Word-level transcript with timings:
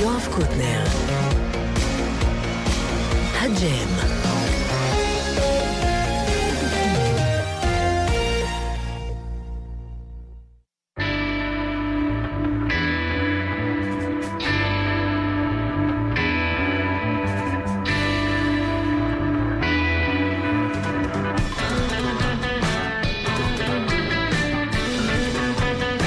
יואב 0.00 0.28
קוטנר. 0.34 0.84
הג'ם. 3.40 3.88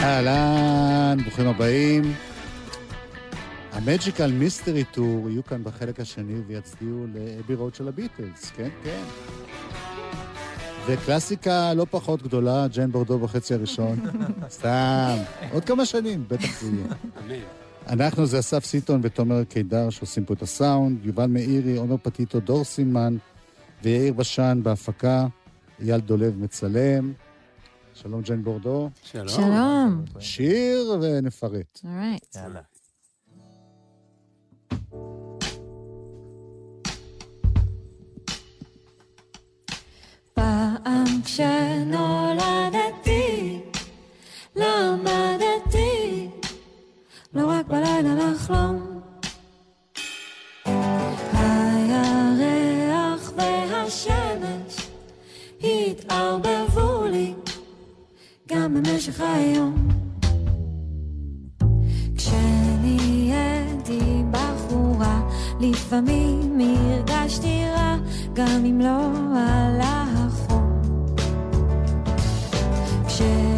אהלן, 0.03 1.17
ברוכים 1.23 1.47
הבאים. 1.47 2.32
המג'יקל 3.85 4.31
מיסטרי 4.31 4.83
טור 4.83 5.29
יהיו 5.29 5.43
כאן 5.43 5.63
בחלק 5.63 5.99
השני 5.99 6.41
ויצדיעו 6.47 7.05
לאבי 7.13 7.55
רוד 7.55 7.75
של 7.75 7.87
הביטלס, 7.87 8.51
כן, 8.55 8.69
כן. 8.83 9.03
וקלאסיקה 10.87 11.73
לא 11.73 11.85
פחות 11.89 12.21
גדולה, 12.21 12.67
ג'יין 12.67 12.91
בורדו 12.91 13.19
בחצי 13.19 13.53
הראשון. 13.53 13.99
סתם, 14.49 15.17
עוד 15.51 15.65
כמה 15.65 15.85
שנים, 15.85 16.25
בטח 16.27 16.61
זה 16.61 16.71
יהיה. 17.27 17.45
אנחנו 17.87 18.25
זה 18.25 18.39
אסף 18.39 18.65
סיטון 18.65 18.99
ותומר 19.03 19.43
קידר 19.43 19.89
שעושים 19.89 20.25
פה 20.25 20.33
את 20.33 20.41
הסאונד, 20.41 21.05
יובל 21.05 21.25
מאירי, 21.25 21.77
עומר 21.77 21.97
פטיטו, 21.97 22.39
דור 22.39 22.63
סימן 22.63 23.17
ויאיר 23.83 24.13
בשן 24.13 24.59
בהפקה, 24.63 25.27
אייל 25.81 25.99
דולב 25.99 26.37
מצלם. 26.37 27.13
שלום 27.93 28.21
ג'יין 28.21 28.43
בורדו. 28.43 28.89
שלום. 29.03 29.27
שלום. 29.27 30.03
שיר 30.19 30.99
ונפרט. 31.01 31.81
אורייט. 31.83 32.35
יאללה. 32.35 32.72
פעם 40.63 41.21
כשנולדתי, 41.25 42.59
למדתי, 44.55 46.29
לא 47.33 47.49
רק 47.49 47.67
בלילה 47.67 48.15
לחלום. 48.15 49.01
הירח 51.33 53.31
והשמש 53.35 54.87
התערבבו 55.63 57.05
לי 57.05 57.33
גם 58.47 58.73
במשך 58.73 59.21
היום. 59.21 59.87
כשנהייתי 62.17 63.99
בחורה, 64.31 65.29
לפעמים 65.59 66.59
הרגשתי 66.59 67.65
רע, 67.75 67.97
גם 68.33 68.65
אם 68.65 68.81
לא 68.81 69.07
עלה 69.39 70.02
些。 73.13 73.52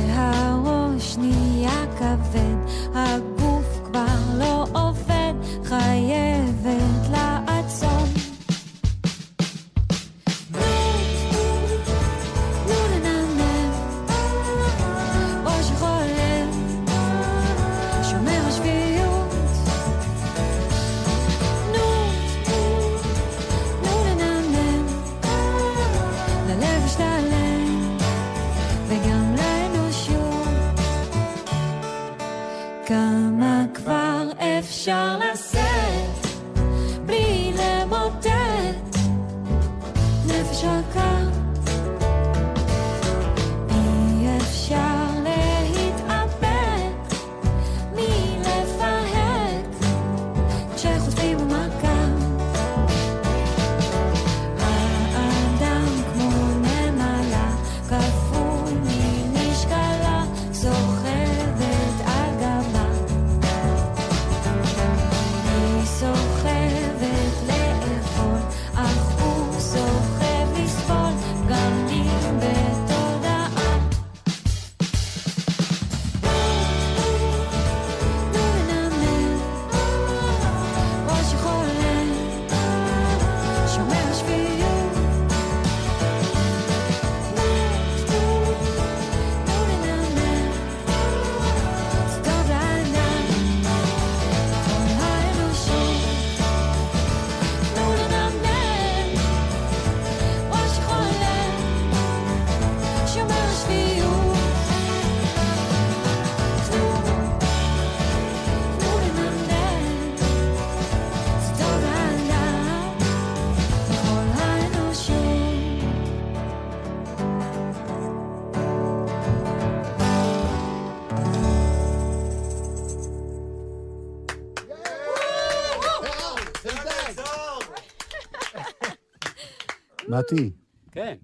מתי, 130.19 130.51
כן. 130.91 131.15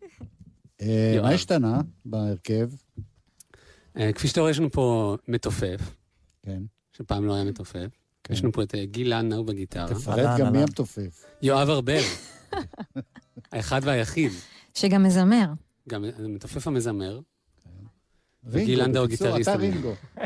אה. 0.82 1.20
מה 1.22 1.30
השתנה 1.30 1.82
בהרכב? 2.06 2.70
אה, 3.98 4.14
כפי 4.14 4.28
שאתה 4.28 4.40
רואה, 4.40 4.52
יש 4.52 4.60
לנו 4.60 4.72
פה 4.72 5.18
מתופף, 5.28 5.96
כן. 6.42 6.64
שפעם 6.94 7.26
לא 7.26 7.36
היה 7.36 7.44
מתופף. 7.44 7.88
כן. 8.24 8.34
יש 8.34 8.44
לנו 8.44 8.52
פה 8.52 8.64
את 8.64 8.76
אה, 8.76 8.86
גיל 8.86 9.16
לנדאו 9.16 9.44
בגיטרה. 9.44 9.88
תפרט 9.88 10.40
גם 10.40 10.52
מי. 10.52 10.60
המתופף. 10.60 11.26
יואב 11.42 11.70
ארבל. 11.70 12.02
האחד 13.52 13.82
והיחיד. 13.84 14.32
שגם 14.74 15.04
מזמר. 15.04 15.46
גם 15.90 16.06
המתופף 16.18 16.68
המזמר. 16.68 17.20
רינגו, 18.46 18.66
גיל 18.66 18.84
לנדאו 18.84 19.08
גיטריסט. 19.08 19.50
אתה 19.50 19.58
רינגו. 19.58 19.94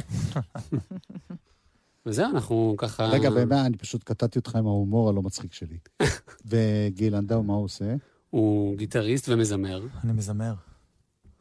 וזהו, 2.05 2.31
אנחנו 2.31 2.75
ככה... 2.77 3.05
רגע, 3.05 3.29
ומה, 3.35 3.65
אני 3.65 3.77
פשוט 3.77 4.03
קטעתי 4.03 4.39
אותך 4.39 4.55
עם 4.55 4.65
ההומור 4.65 5.09
הלא 5.09 5.21
מצחיק 5.21 5.53
שלי. 5.53 5.77
וגיל 6.45 7.15
לנדאו, 7.15 7.43
מה 7.43 7.53
הוא 7.53 7.63
עושה? 7.63 7.95
הוא 8.29 8.77
גיטריסט 8.77 9.29
ומזמר. 9.29 9.81
אני 10.03 10.13
מזמר, 10.13 10.53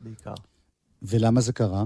בעיקר. 0.01 0.35
ולמה 1.03 1.41
זה 1.41 1.53
קרה? 1.53 1.85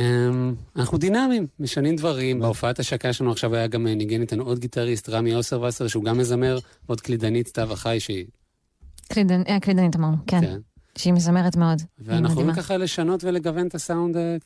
אמ, 0.00 0.54
אנחנו 0.76 0.98
דינמיים, 0.98 1.46
משנים 1.60 1.96
דברים. 1.96 2.40
בהופעת 2.40 2.78
השקה 2.78 3.12
שלנו 3.12 3.32
עכשיו 3.32 3.54
היה 3.54 3.66
גם 3.66 3.86
אה, 3.86 3.94
ניגן 3.94 4.20
איתנו 4.20 4.44
עוד 4.44 4.58
גיטריסט, 4.58 5.08
רמי 5.08 5.34
אוסרבסר, 5.34 5.88
שהוא 5.88 6.04
גם 6.04 6.18
מזמר, 6.18 6.58
עוד 6.86 7.00
קלידנית 7.00 7.48
סתיו 7.48 7.72
החי, 7.72 8.00
שהיא... 8.00 8.26
אה, 9.16 9.60
קלידנית 9.60 9.96
אמרנו, 9.96 10.16
כן. 10.26 10.40
כן. 10.40 10.58
שהיא 10.98 11.12
מזמרת 11.12 11.56
מאוד. 11.56 11.82
ואנחנו 11.98 12.40
יכולים. 12.40 12.54
ככה 12.54 12.76
לשנות 12.76 13.24
ולגוון 13.24 13.66
את 13.66 13.74
הסאונד 13.74 14.16
אה, 14.16 14.36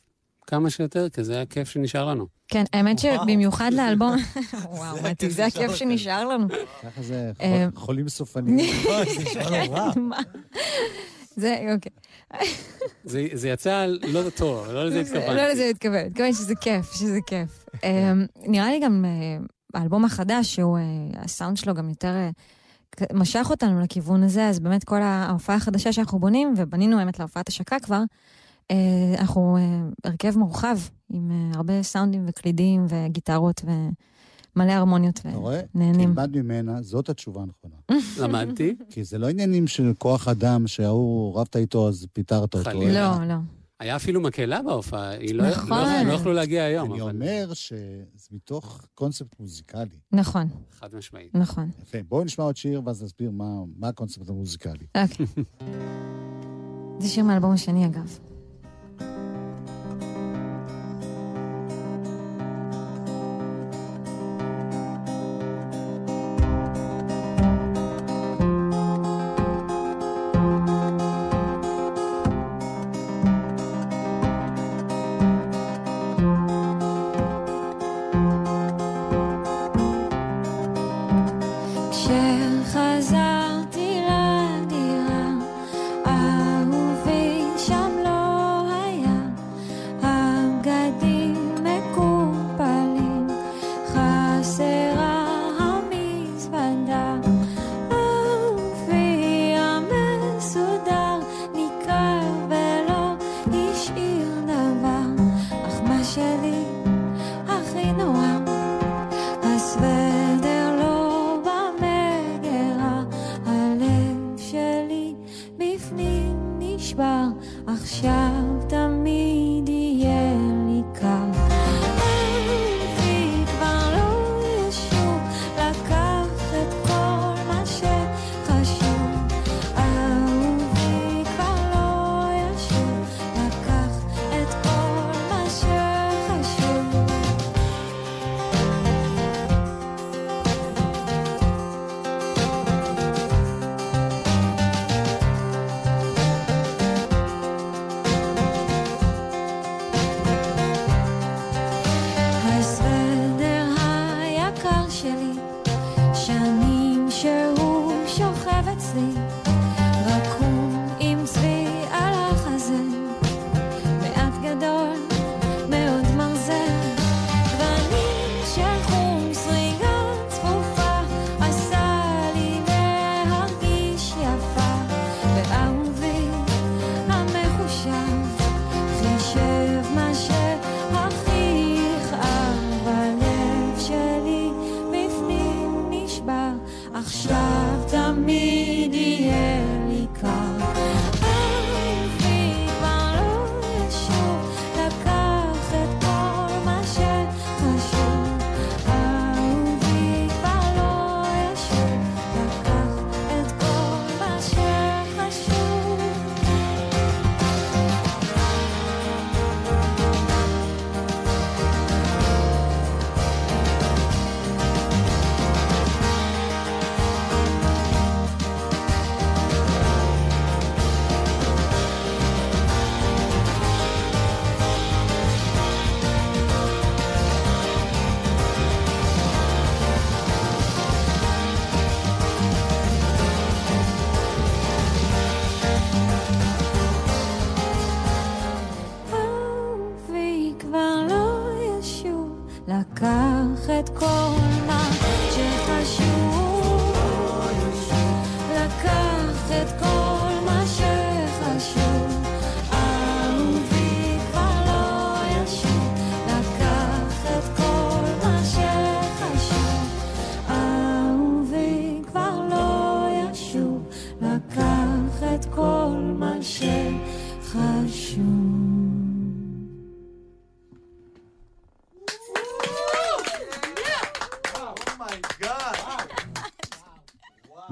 כמה 0.47 0.69
שיותר, 0.69 1.09
כי 1.09 1.23
זה 1.23 1.41
הכיף 1.41 1.69
שנשאר 1.69 2.05
לנו. 2.05 2.27
כן, 2.47 2.63
האמת. 2.73 2.99
שבמיוחד 2.99 3.71
לאלבום... 3.73 4.15
וואו, 4.69 4.97
מתי, 5.03 5.29
זה 5.29 5.45
הכיף. 5.45 5.75
שנשאר 5.75 6.25
לנו. 6.27 6.47
ככה 6.83 7.01
זה 7.01 7.31
אה, 7.41 7.67
חול- 7.73 7.79
חולים 7.85 8.09
סופניים. 8.09 8.59
אוי, 8.85 9.05
זה 11.35 11.57
אוקיי. 11.73 11.91
זה, 13.33 13.47
יצא 13.49 13.85
לא 13.85 14.29
טוב, 14.29 14.67
לא 14.71 14.85
לזה 14.85 14.95
לא 14.95 15.01
התכוונתי. 15.01 15.51
לזה 15.53 15.69
התכוון, 15.69 16.05
התכוון 16.05 16.33
שזה 16.33 16.55
כיף, 16.55 16.93
שזה 16.93 17.19
כיף. 17.27 17.65
אמ, 17.83 18.25
נראה 18.45 18.69
לי 18.71 18.79
גם 18.79 19.05
אה, 19.05 19.45
האלבום 19.81 20.05
החדש, 20.05 20.55
שהוא, 20.55 20.77
אה, 20.77 20.83
הסאונד 21.23 21.57
שלו 21.57 21.73
גם 21.73 21.89
יותר 21.89 22.13
משך 23.13 23.47
אותנו 23.49 23.79
לכיוון 23.81 24.23
הזה, 24.23 24.47
אז 24.47 24.59
באמת 24.59 24.83
כל 24.83 25.01
ההופעה 25.01 25.55
החדשה 25.55 25.93
שאנחנו 25.93 26.19
בונים, 26.19 26.53
ובנינו 26.57 26.99
האמת 26.99 27.19
להופעת 27.19 27.47
השקה 27.49 27.79
כבר, 27.79 28.01
אנחנו 29.17 29.57
אה, 29.57 29.81
הרכב 30.03 30.37
מורחב, 30.37 30.77
עם 31.09 31.31
אה, 31.31 31.57
הרבה 31.57 31.83
סאונדים 31.83 32.25
וקלידים 32.27 32.85
וגיטרות 32.89 33.61
ומלא 34.55 34.71
הרמוניות 34.71 35.19
אתה 35.19 35.29
רואה? 35.35 35.61
ונהנים. 35.75 36.13
תלמד 36.13 36.37
ממנה, 36.37 36.81
זאת 36.81 37.09
התשובה 37.09 37.41
הנכונה. 37.41 37.75
למדתי. 38.21 38.75
כי 38.89 39.03
זה 39.03 39.17
לא 39.17 39.29
עניינים 39.29 39.67
של 39.67 39.93
כוח 39.97 40.27
אדם 40.27 40.67
שההוא 40.67 41.39
רבת 41.39 41.55
איתו 41.55 41.87
אז 41.87 42.07
פיטרת 42.13 42.53
אותו. 42.53 42.63
חלילה. 42.69 43.17
לא, 43.19 43.27
לא. 43.27 43.35
היה 43.79 43.95
אפילו 43.95 44.21
מקהלה 44.21 44.61
בהופעה, 44.61 45.09
היא 45.09 45.35
לא 45.35 45.49
נכון. 45.49 45.69
לא- 45.69 46.03
לא 46.07 46.13
יכלו 46.13 46.33
להגיע 46.33 46.63
היום, 46.63 46.91
אני 46.93 47.01
אבל 47.01 47.11
אומר 47.11 47.53
שזה 47.53 48.03
מתוך 48.31 48.85
קונספט 48.95 49.39
מוזיקלי. 49.39 49.99
נכון, 50.11 50.47
חד 50.71 50.95
משמעית. 50.95 51.35
נכון. 51.35 51.69
יפה, 51.81 51.97
בואו 52.09 52.23
נשמע 52.23 52.45
עוד 52.45 52.57
שיר 52.57 52.81
ואז 52.85 53.03
נסביר 53.03 53.31
מה, 53.31 53.45
מה 53.77 53.87
הקונספט 53.87 54.29
המוזיקלי. 54.29 54.85
אוקיי. 54.97 55.25
זה 57.01 57.07
שיר 57.09 57.23
מהאלבום 57.23 57.51
השני, 57.51 57.85
אגב. 57.85 58.19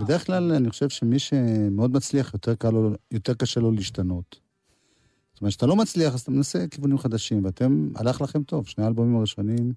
בדרך 0.10 0.25
כלל 0.25 0.51
אני 0.51 0.70
חושב 0.70 0.89
שמי 0.89 1.20
שמאוד 1.20 1.94
מצליח, 1.94 2.34
יותר, 2.34 2.56
קל 2.56 2.70
לו, 2.70 2.92
יותר 3.12 3.34
קשה 3.34 3.60
לו 3.60 3.72
להשתנות. 3.72 4.39
זאת 5.34 5.42
אומרת, 5.42 5.51
כשאתה 5.51 5.66
לא 5.66 5.75
מצליח, 5.75 6.13
אז 6.13 6.22
אתה 6.22 6.32
מנסה 6.32 6.68
כיוונים 6.72 6.98
חדשים, 6.98 7.46
ואתם, 7.46 7.89
הלך 7.96 8.22
לכם 8.22 8.44
טוב. 8.44 8.68
שני 8.68 8.84
האלבומים 8.84 9.18
הראשונים 9.18 9.74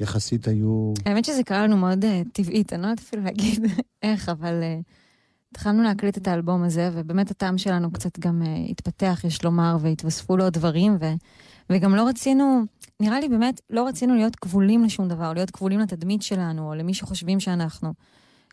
יחסית 0.00 0.48
היו... 0.48 0.92
האמת 1.06 1.24
שזה 1.24 1.42
קרה 1.42 1.66
לנו 1.66 1.76
מאוד 1.76 2.04
uh, 2.04 2.08
טבעית, 2.32 2.72
אני 2.72 2.82
לא 2.82 2.86
יודעת 2.86 2.98
אפילו 2.98 3.22
להגיד 3.22 3.64
איך, 4.02 4.28
אבל 4.28 4.60
uh, 4.62 4.82
התחלנו 5.50 5.82
להקליט 5.82 6.18
את 6.18 6.28
האלבום 6.28 6.62
הזה, 6.62 6.90
ובאמת 6.92 7.30
הטעם 7.30 7.58
שלנו 7.58 7.92
קצת 7.92 8.18
גם 8.18 8.42
uh, 8.42 8.70
התפתח, 8.70 9.20
יש 9.24 9.44
לומר, 9.44 9.76
והתווספו 9.80 10.36
לו 10.36 10.50
דברים, 10.50 10.98
וגם 11.70 11.94
לא 11.94 12.08
רצינו, 12.08 12.62
נראה 13.00 13.20
לי 13.20 13.28
באמת, 13.28 13.60
לא 13.70 13.86
רצינו 13.86 14.14
להיות 14.14 14.36
כבולים 14.36 14.84
לשום 14.84 15.08
דבר, 15.08 15.32
להיות 15.32 15.50
כבולים 15.50 15.80
לתדמית 15.80 16.22
שלנו, 16.22 16.68
או 16.68 16.74
למי 16.74 16.94
שחושבים 16.94 17.40
שאנחנו. 17.40 17.92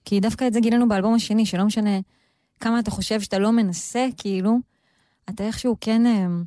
כי 0.06 0.20
דווקא 0.20 0.48
את 0.48 0.54
זה 0.54 0.60
גילינו 0.60 0.88
באלבום 0.88 1.14
השני, 1.14 1.46
שלא 1.46 1.66
משנה 1.66 2.00
כמה 2.60 2.80
אתה 2.80 2.92
חושב 2.92 3.22
שאתה 3.22 3.40
לא 3.40 3.52
מנסה, 3.52 4.08
כאילו, 4.18 4.58
אתה 5.30 5.44
איכשהו 5.44 5.78
כן, 5.82 6.02
uh, 6.06 6.46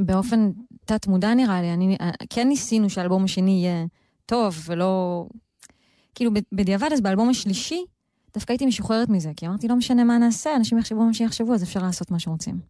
באופן 0.00 0.50
תת-מודע 0.84 1.34
נראה 1.34 1.62
לי, 1.62 1.72
אני, 1.72 1.96
uh, 2.00 2.04
כן 2.30 2.48
ניסינו 2.48 2.90
שהאלבום 2.90 3.24
השני 3.24 3.50
יהיה 3.50 3.86
טוב 4.26 4.62
ולא... 4.66 5.26
כאילו, 6.14 6.30
בדיעבד, 6.52 6.88
אז 6.92 7.00
באלבום 7.00 7.28
השלישי, 7.28 7.84
דווקא 8.34 8.52
הייתי 8.52 8.66
משוחררת 8.66 9.08
מזה, 9.08 9.30
כי 9.36 9.46
אמרתי, 9.46 9.68
לא 9.68 9.76
משנה 9.76 10.04
מה 10.04 10.18
נעשה, 10.18 10.56
אנשים 10.56 10.78
יחשבו 10.78 11.04
מה 11.04 11.14
שיחשבו, 11.14 11.54
אז 11.54 11.62
אפשר 11.62 11.80
לעשות 11.80 12.10
מה 12.10 12.18
שרוצים. 12.18 12.60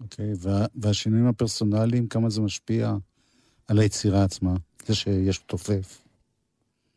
אוקיי, 0.00 0.32
וה, 0.38 0.66
והשינויים 0.74 1.26
הפרסונליים, 1.26 2.06
כמה 2.06 2.30
זה 2.30 2.40
משפיע 2.40 2.96
על 3.68 3.78
היצירה 3.78 4.24
עצמה? 4.24 4.54
זה 4.86 4.94
שיש 4.94 5.38
תופף. 5.38 6.02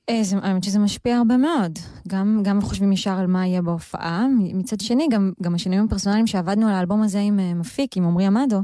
אה, 0.10 0.22
האמת 0.42 0.64
שזה 0.64 0.80
משפיע 0.80 1.18
הרבה 1.18 1.38
מאוד. 1.38 1.80
גם, 2.08 2.40
גם 2.44 2.62
חושבים 2.62 2.92
ישר 2.92 3.20
על 3.20 3.28
מה 3.28 3.48
יהיה 3.48 3.62
בהופעה. 3.62 4.26
מצד 4.54 4.80
שני, 4.80 5.08
גם, 5.12 5.32
גם 5.42 5.56
השינויים 5.56 5.86
הפרסונליים 5.86 6.28
שעבדנו 6.28 6.68
על 6.68 6.74
האלבום 6.74 7.02
הזה 7.04 7.20
עם 7.20 7.40
uh, 7.40 7.56
מפיק, 7.56 7.98
עם 7.98 8.06
עמרי 8.06 8.26
עמדו, 8.26 8.62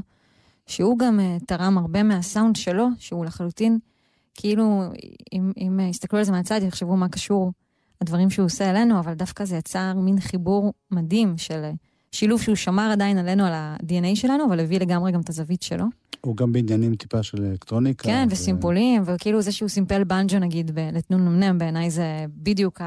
שהוא 0.66 0.98
גם 0.98 1.20
uh, 1.20 1.44
תרם 1.46 1.78
הרבה 1.78 2.02
מהסאונד 2.02 2.56
שלו, 2.56 2.86
שהוא 2.98 3.24
לחלוטין, 3.24 3.78
כאילו, 4.34 4.82
אם, 5.32 5.52
אם 5.56 5.80
יסתכלו 5.80 6.18
על 6.18 6.24
זה 6.24 6.32
מהצד, 6.32 6.60
יחשבו 6.62 6.96
מה 6.96 7.08
קשור 7.08 7.52
הדברים 8.00 8.30
שהוא 8.30 8.46
עושה 8.46 8.70
אלינו, 8.70 8.98
אבל 8.98 9.14
דווקא 9.14 9.44
זה 9.44 9.56
יצר 9.56 9.94
מין 9.94 10.20
חיבור 10.20 10.72
מדהים 10.90 11.38
של 11.38 11.70
שילוב 12.12 12.42
שהוא 12.42 12.56
שמר 12.56 12.90
עדיין 12.92 13.18
עלינו, 13.18 13.44
על 13.44 13.52
ה-DNA 13.52 14.14
שלנו, 14.16 14.44
אבל 14.46 14.60
הביא 14.60 14.80
לגמרי 14.80 15.12
גם 15.12 15.20
את 15.20 15.28
הזווית 15.28 15.62
שלו. 15.62 15.84
הוא 16.20 16.36
גם 16.36 16.52
בעניינים 16.52 16.94
טיפה 16.94 17.22
של 17.22 17.44
אלקטרוניקה. 17.44 18.04
כן, 18.04 18.26
ו... 18.30 18.32
וסימפולים, 18.32 19.02
וכאילו 19.06 19.42
זה 19.42 19.52
שהוא 19.52 19.68
סימפל 19.68 20.04
בנג'ו 20.04 20.38
נגיד, 20.38 20.70
לתנון 20.92 21.24
נמנם, 21.24 21.58
בעיניי 21.58 21.90
זה 21.90 22.24
בדיוק 22.28 22.80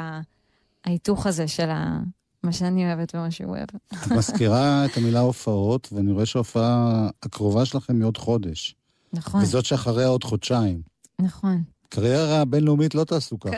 ההיתוך 0.86 1.28
הזה 1.28 1.48
של 1.48 1.70
ה... 1.70 2.00
מה 2.44 2.52
שאני 2.52 2.86
אוהבת 2.86 3.16
ומה 3.16 3.32
שהוא 3.32 3.50
אוהב. 3.50 3.68
את 4.04 4.12
מזכירה 4.12 4.86
את 4.86 4.98
המילה 4.98 5.20
הופעות, 5.20 5.90
ואני 5.92 6.12
רואה 6.12 6.26
שההופעה 6.26 7.10
הקרובה 7.24 7.66
שלכם 7.66 7.96
היא 7.96 8.04
עוד 8.04 8.18
חודש. 8.18 8.76
נכון. 9.14 9.42
וזאת 9.42 9.66
שאחריה 9.66 10.08
עוד 10.08 10.24
חודשיים. 10.24 10.82
נכון. 11.22 11.64
קריירה 11.90 12.46
בינלאומית 12.46 12.96
לא 12.96 13.04
תעשו 13.04 13.40
ככה. 13.40 13.56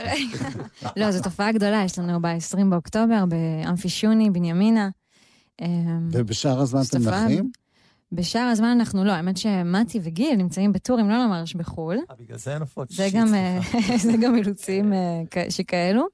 לא, 1.00 1.12
זו 1.12 1.24
תופעה 1.24 1.51
גדולה, 1.51 1.84
יש 1.86 2.00
לנו 2.00 2.22
ב-20 2.22 2.65
באוקטובר, 2.69 3.24
באמפי 3.25 3.89
שוני, 3.89 4.29
בנימינה. 4.29 4.89
אמ, 5.62 6.09
ובשאר 6.12 6.59
הזמן 6.59 6.81
אתם 6.89 7.09
נחים? 7.09 7.51
בשאר 8.12 8.41
הזמן 8.41 8.67
אנחנו 8.67 9.03
לא, 9.03 9.12
האמת 9.12 9.38
שמתי 9.38 10.00
וגיל 10.03 10.35
נמצאים 10.35 10.74
בטורים, 10.74 11.09
לא 11.09 11.17
לומר 11.17 11.43
בחו"ל. 11.55 11.97
אה, 12.09 12.15
בגלל 12.15 12.38
זה 12.38 12.53
אין 12.53 12.62
הופעות 12.62 12.91
שישית, 12.91 13.13
סליחה. 13.27 13.97
זה 14.12 14.17
גם 14.21 14.35
אילוצים 14.35 14.93
אה, 14.93 15.21
שכאלו. 15.50 16.07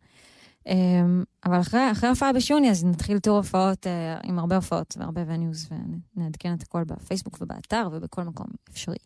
אמ, 0.68 1.24
אבל 1.46 1.60
אחרי, 1.60 1.92
אחרי 1.92 2.10
הופעה 2.10 2.34
בשוני, 2.34 2.72
אז 2.72 2.86
נתחיל 2.86 3.20
טור 3.20 3.38
הופעות 3.38 3.88
אה, 3.88 4.18
עם 4.24 4.40
הרבה 4.40 4.56
הופעות 4.56 4.98
והרבה 5.00 5.22
וניוז, 5.28 5.70
ונעדכן 6.16 6.54
את 6.54 6.62
הכל 6.64 6.84
בפייסבוק 6.84 7.38
ובאתר 7.42 7.88
ובכל 7.92 8.24
מקום 8.24 8.48
אפשרי. 8.72 8.98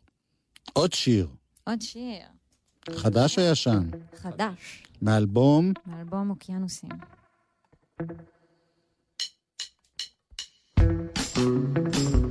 עוד 0.74 0.94
שיר. 0.94 1.28
עוד 1.64 1.82
שיר. 1.82 2.26
חדש 2.96 3.40
או 3.40 3.44
ישן? 3.44 3.90
חדש. 4.16 4.84
מאלבום? 5.02 5.74
מאלבום 5.88 6.30
אוקיינוסים. 6.30 6.90
Música 10.86 12.25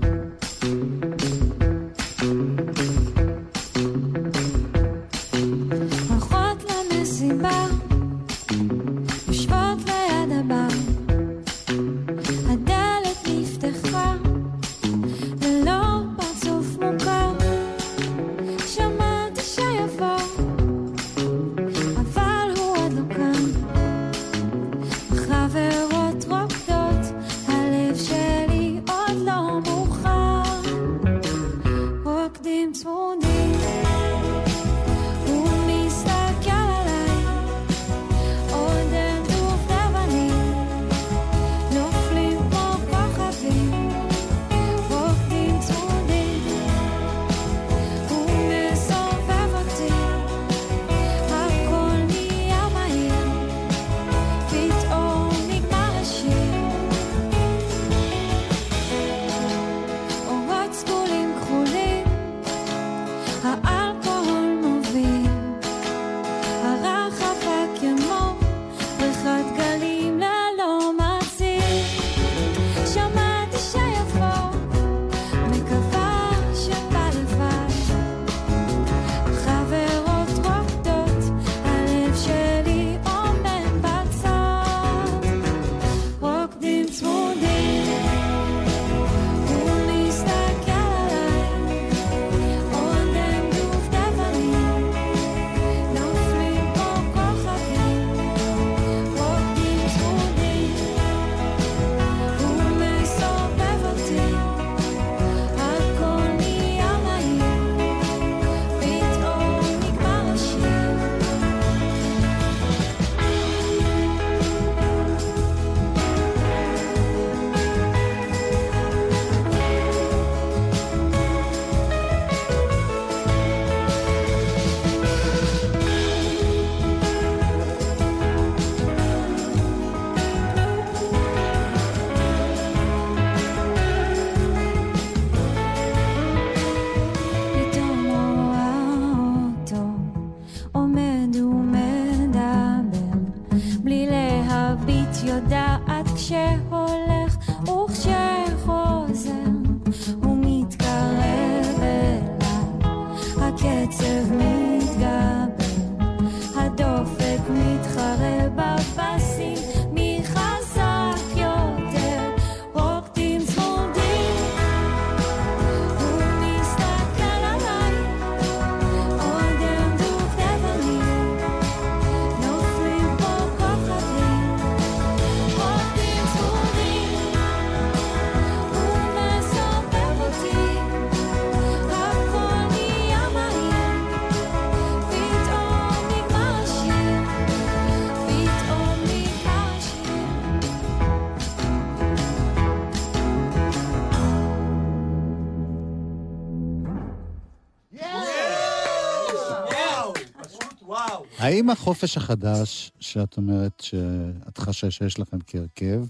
האם 201.54 201.70
החופש 201.70 202.16
החדש, 202.16 202.92
שאת 203.00 203.36
אומרת 203.36 203.80
שאת 203.80 204.58
חשה 204.58 204.90
שיש 204.90 205.18
לכם 205.18 205.38
כהרכב, 205.46 206.04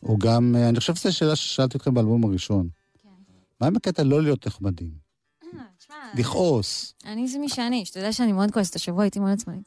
הוא 0.00 0.18
גם, 0.20 0.54
אה, 0.56 0.68
אני 0.68 0.78
חושב 0.78 0.94
שזו 0.94 1.16
שאלה 1.16 1.36
ששאלתי 1.36 1.76
אתכם 1.76 1.94
באלבום 1.94 2.24
הראשון. 2.24 2.68
מה 3.60 3.66
עם 3.66 3.76
הקטע 3.76 4.02
לא 4.02 4.22
להיות 4.22 4.46
נחמדים? 4.46 4.90
לכעוס. 6.14 6.94
אני 7.04 7.28
זה 7.28 7.38
מי 7.38 7.48
שאני, 7.48 7.84
שאתה 7.84 7.98
יודע 7.98 8.12
שאני 8.12 8.32
מאוד 8.32 8.50
כועסת, 8.50 8.76
השבוע 8.76 9.02
הייתי 9.02 9.20
מאוד 9.20 9.32
עצמאית. 9.32 9.62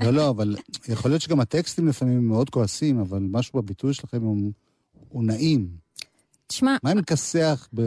לא, 0.00 0.10
לא, 0.10 0.30
אבל 0.30 0.56
יכול 0.88 1.10
להיות 1.10 1.22
שגם 1.22 1.40
הטקסטים 1.40 1.88
לפעמים 1.88 2.28
מאוד 2.28 2.50
כועסים, 2.50 2.98
אבל 2.98 3.26
משהו 3.30 3.62
בביטוי 3.62 3.94
שלכם 3.94 4.22
הוא, 4.22 4.52
נעים. 5.24 5.68
תשמע, 6.46 6.76
מה 6.82 6.92
אם 6.92 6.98
מכסח 6.98 7.68
ב... 7.74 7.82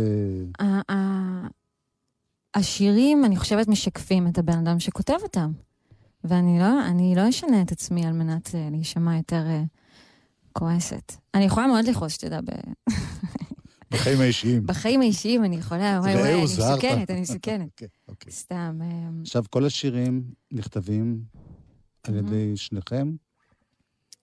השירים, 2.55 3.25
אני 3.25 3.37
חושבת, 3.37 3.67
משקפים 3.67 4.27
את 4.27 4.37
הבן 4.37 4.57
אדם 4.57 4.79
שכותב 4.79 5.17
אותם. 5.23 5.51
ואני 6.23 6.59
לא, 6.59 6.85
אני 6.85 7.13
לא 7.15 7.29
אשנה 7.29 7.61
את 7.61 7.71
עצמי 7.71 8.05
על 8.05 8.13
מנת 8.13 8.55
אה, 8.55 8.67
להישמע 8.71 9.17
יותר 9.17 9.43
אה, 9.47 9.63
כועסת. 10.53 11.11
אני 11.33 11.43
יכולה 11.43 11.67
מאוד 11.67 11.85
לכעוס, 11.85 12.13
שתדע, 12.13 12.39
ב- 12.41 12.91
בחיים 13.91 14.19
האישיים? 14.21 14.65
בחיים 14.67 15.01
האישיים 15.01 15.45
אני 15.45 15.55
יכולה, 15.55 15.99
וואי 16.01 16.15
וואי, 16.15 16.33
אני. 16.33 16.43
מסוכנת, 16.43 17.09
אני 17.11 17.21
מסוכנת. 17.21 17.67
אוקיי, 17.71 17.87
אוקיי. 18.07 18.31
סתם. 18.31 18.79
אה, 18.81 19.09
עכשיו, 19.21 19.43
כל 19.49 19.65
השירים 19.65 20.23
נכתבים 20.51 21.23
על 22.03 22.15
ידי 22.15 22.57
שניכם? 22.57 23.15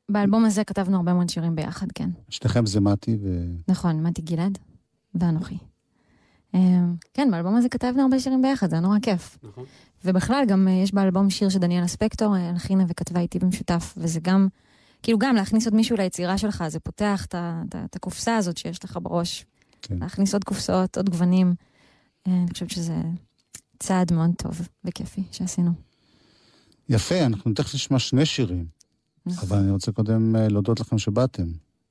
באלבום 0.08 0.44
הזה 0.44 0.64
כתבנו 0.64 0.96
הרבה 0.96 1.14
מאוד 1.14 1.28
שירים 1.28 1.56
ביחד, 1.56 1.86
כן. 1.94 2.10
שניכם 2.28 2.66
זה 2.66 2.80
מתי 2.80 3.18
ו... 3.22 3.44
נכון, 3.68 4.02
מתי 4.06 4.22
גלעד 4.22 4.58
ואנוכי. 5.14 5.56
אה, 6.54 6.60
כן, 7.14 7.28
באלבום 7.30 7.56
הזה 7.56 7.68
כתבנו 7.68 8.02
הרבה 8.02 8.20
שירים 8.20 8.42
ביחד, 8.42 8.70
זה 8.70 8.76
היה 8.76 8.80
נורא 8.80 8.98
כיף. 9.02 9.38
נכון. 9.42 9.64
ובכלל, 10.04 10.44
גם 10.48 10.68
אה, 10.68 10.72
יש 10.72 10.94
באלבום 10.94 11.30
שיר 11.30 11.48
שדניאלה 11.48 11.88
ספקטור 11.88 12.36
אה, 12.36 12.50
הלחינה 12.50 12.84
וכתבה 12.88 13.20
איתי 13.20 13.38
במשותף, 13.38 13.94
וזה 13.96 14.20
גם, 14.20 14.48
כאילו 15.02 15.18
גם 15.18 15.34
להכניס 15.34 15.66
עוד 15.66 15.74
מישהו 15.74 15.96
ליצירה 15.96 16.38
שלך, 16.38 16.64
זה 16.68 16.80
פותח 16.80 17.26
את 17.84 17.96
הקופסה 17.96 18.36
הזאת 18.36 18.56
שיש 18.56 18.84
לך 18.84 18.98
בראש. 19.02 19.44
כן. 19.82 19.98
להכניס 20.00 20.34
עוד 20.34 20.44
קופסאות, 20.44 20.96
עוד 20.96 21.10
גוונים. 21.10 21.54
אה, 22.26 22.32
אני 22.32 22.50
חושבת 22.52 22.70
שזה 22.70 22.94
צעד 23.78 24.12
מאוד 24.12 24.30
טוב 24.38 24.68
וכיפי 24.84 25.22
שעשינו. 25.32 25.70
יפה, 26.88 27.26
אנחנו 27.26 27.52
תכף 27.54 27.74
נשמע 27.74 27.98
שני 27.98 28.26
שירים, 28.26 28.66
נכון. 29.26 29.48
אבל 29.48 29.58
אני 29.58 29.70
רוצה 29.70 29.92
קודם 29.92 30.36
להודות 30.36 30.80
לכם 30.80 30.98
שבאתם. 30.98 31.46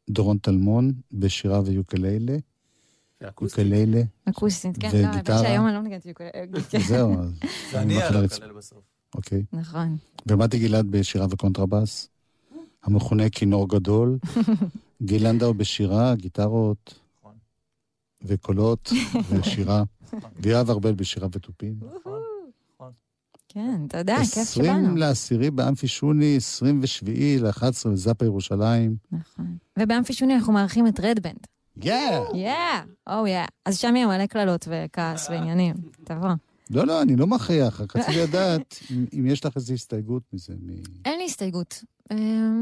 דורון 0.10 0.38
טלמון 0.38 0.94
בשירה 1.12 1.62
ויוקללה, 1.66 2.38
יוקללה, 3.22 4.02
אקוסטית, 4.26 4.78
כן, 4.80 4.90
לא, 4.94 5.08
האמת. 5.08 5.26
שהיום 5.26 5.68
אני 5.68 5.76
לא 5.76 5.82
מנגנת 5.82 6.06
יוקללי. 6.06 6.32
כן. 6.70 6.78
וזהו, 6.78 7.14
אז 7.14 7.30
זה 7.72 7.82
אני 7.82 8.02
על 8.02 8.26
הקלל 8.26 8.52
בסוף. 8.52 8.80
אוקיי. 9.16 9.44
נכון. 9.54 9.98
ומתי 10.28 10.60
גלעד 10.60 10.86
בשירה 10.92 11.26
וקונטרבאס, 11.30 12.10
המכונה 12.84 13.30
כינור 13.30 13.70
גדול, 13.70 14.18
גיל 15.04 15.28
לנדאו 15.28 15.54
בשירה, 15.54 16.16
גיטרות 16.16 17.00
נכון. 17.20 17.34
וקולות 18.22 18.92
ושירה, 19.30 19.84
ויואב 20.40 20.70
ארבל 20.70 20.94
בשירה 20.94 21.28
ותופים. 21.32 21.80
כן, 23.52 23.82
אתה 23.88 23.98
יודע, 23.98 24.18
כיף 24.18 24.38
20 24.38 24.66
שבאנו. 24.66 24.96
לעשירי 24.96 25.52
באמפי 25.52 25.88
שוני, 25.88 26.36
27 26.36 27.12
ל-11 27.42 27.90
בזאפה 27.90 28.26
ירושלים. 28.26 28.96
נכון. 29.12 29.58
ובאמפי 29.80 30.14
שוני 30.14 30.36
אנחנו 30.36 30.54
מארחים 30.54 30.88
את 30.88 31.00
רדבנד. 31.00 31.48
יאה! 31.84 32.20
יאה! 32.36 32.82
או 33.10 33.28
יא. 33.28 33.40
אז 33.66 33.78
שם 33.78 33.96
יהיה 33.96 34.08
מלא 34.08 34.26
קללות 34.26 34.68
וכעס 34.72 35.30
ועניינים. 35.30 35.76
תבוא. 36.04 36.30
לא, 36.70 36.88
לא, 36.88 37.02
אני 37.02 37.16
לא 37.16 37.28
מכריח, 37.28 37.82
רק 37.82 37.96
רציתי 37.96 38.18
לדעת 38.24 38.80
אם- 39.14 39.26
יש 39.26 39.46
לך 39.46 39.56
איזו 39.56 39.74
הסתייגות 39.74 40.24
מזה. 40.34 40.54
אין 41.06 41.20
לי 41.20 41.26
הסתייגות. 41.26 41.84
אה, 42.12 42.18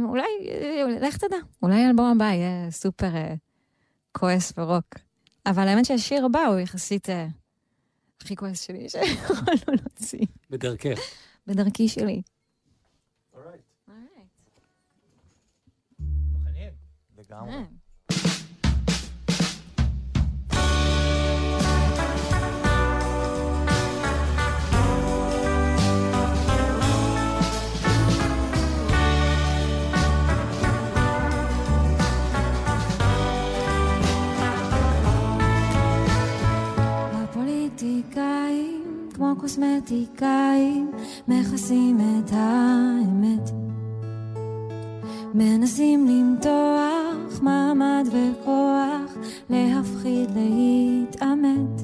אולי, 0.05 0.23
אה, 0.47 0.99
לך 1.07 1.17
תדע, 1.17 1.37
אולי 1.63 1.83
האלבום 1.83 2.05
הבא 2.15 2.25
יהיה 2.25 2.71
סופר 2.71 3.15
אה, 3.15 3.33
כועס 4.11 4.53
ורוק. 4.57 4.95
אבל 5.45 5.67
האמת 5.67 5.85
שהשיר 5.85 6.25
הבא 6.25 6.39
הוא 6.39 6.59
יחסית 6.59 7.09
אה, 7.09 7.27
הכי 8.21 8.35
כועס 8.35 8.61
שלי 8.61 8.89
שיכולנו 8.89 9.45
להוציא. 9.67 10.19
בדרכך. 10.49 10.99
בדרכי 11.47 11.87
שלי. 11.87 12.21
מוכנים? 15.99 16.71
לגמרי. 17.17 17.53
קוסמטיקאים, 39.39 40.91
מכסים 41.27 41.97
את 41.99 42.31
האמת. 42.33 43.51
מנסים 45.33 46.07
למתוח 46.07 47.41
מעמד 47.41 48.07
וכוח, 48.07 49.17
להפחיד, 49.49 50.29
להתעמת. 50.35 51.81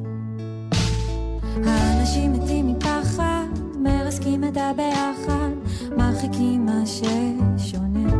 האנשים 1.65 2.33
מתים 2.33 2.67
מפחד, 2.67 3.47
מרסקים 3.79 4.43
את 4.43 4.57
הביחד, 4.57 5.51
מרחיקים 5.97 6.65
מה 6.65 6.83
ששונה. 6.85 8.15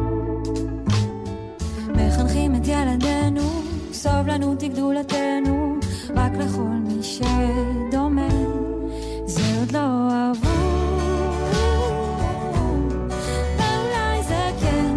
מחנכים 1.89 2.55
את 2.55 2.67
ילדינו, 2.67 3.61
סובלנות 3.91 4.61
היא 4.61 4.71
גדולתנו, 4.71 5.75
רק 6.15 6.31
לכל 6.33 6.59
מי 6.61 7.03
שדומה. 7.03 7.82
לא 9.73 10.33
זה 14.27 14.51
כן, 14.61 14.95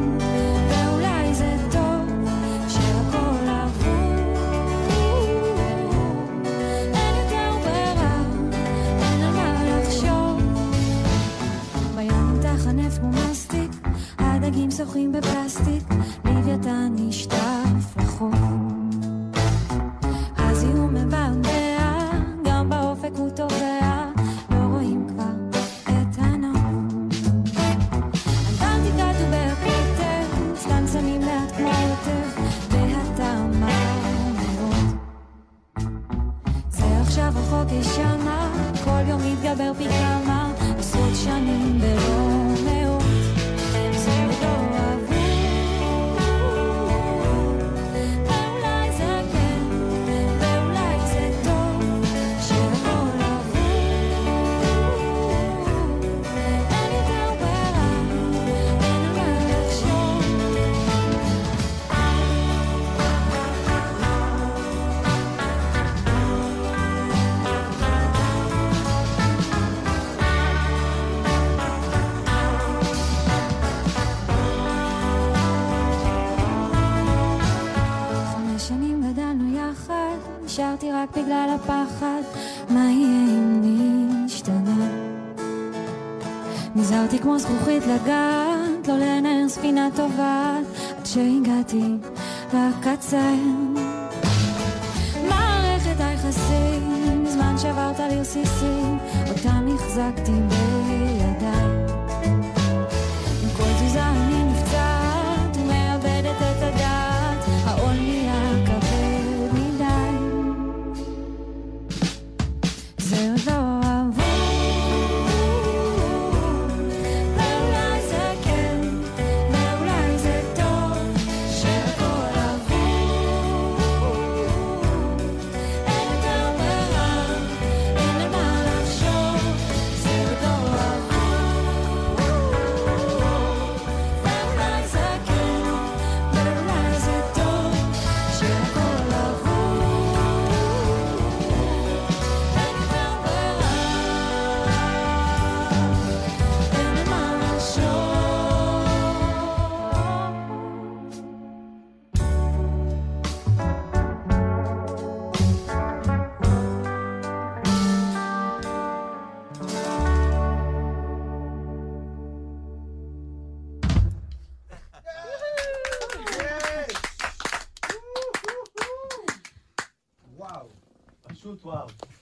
בפלסטיק, 15.12 15.84
לוויתן 16.24 16.92
נשטף 16.96 17.96
לחוף. 17.96 18.55
הפחד, 81.56 82.22
מה 82.68 82.90
יהיה 82.90 83.28
אם 83.28 83.62
נשתנה? 84.24 84.88
נזהרתי 86.74 87.18
כמו 87.18 87.38
זכוכית 87.38 87.82
לגעת, 87.86 88.88
לא 88.88 88.96
לנער 88.96 89.48
ספינה 89.48 89.88
טובעת, 89.96 90.64
עד 90.98 91.06
שהגעתי 91.06 91.96
לקצה. 92.54 93.30
מערכת 95.28 96.00
היחסים, 96.00 97.22
מזמן 97.22 97.54
שברת 97.58 97.98
לרסיסים, 98.00 98.98
אותם 99.28 99.66
החזקתי 99.74 100.32
בידיי. 100.32 100.65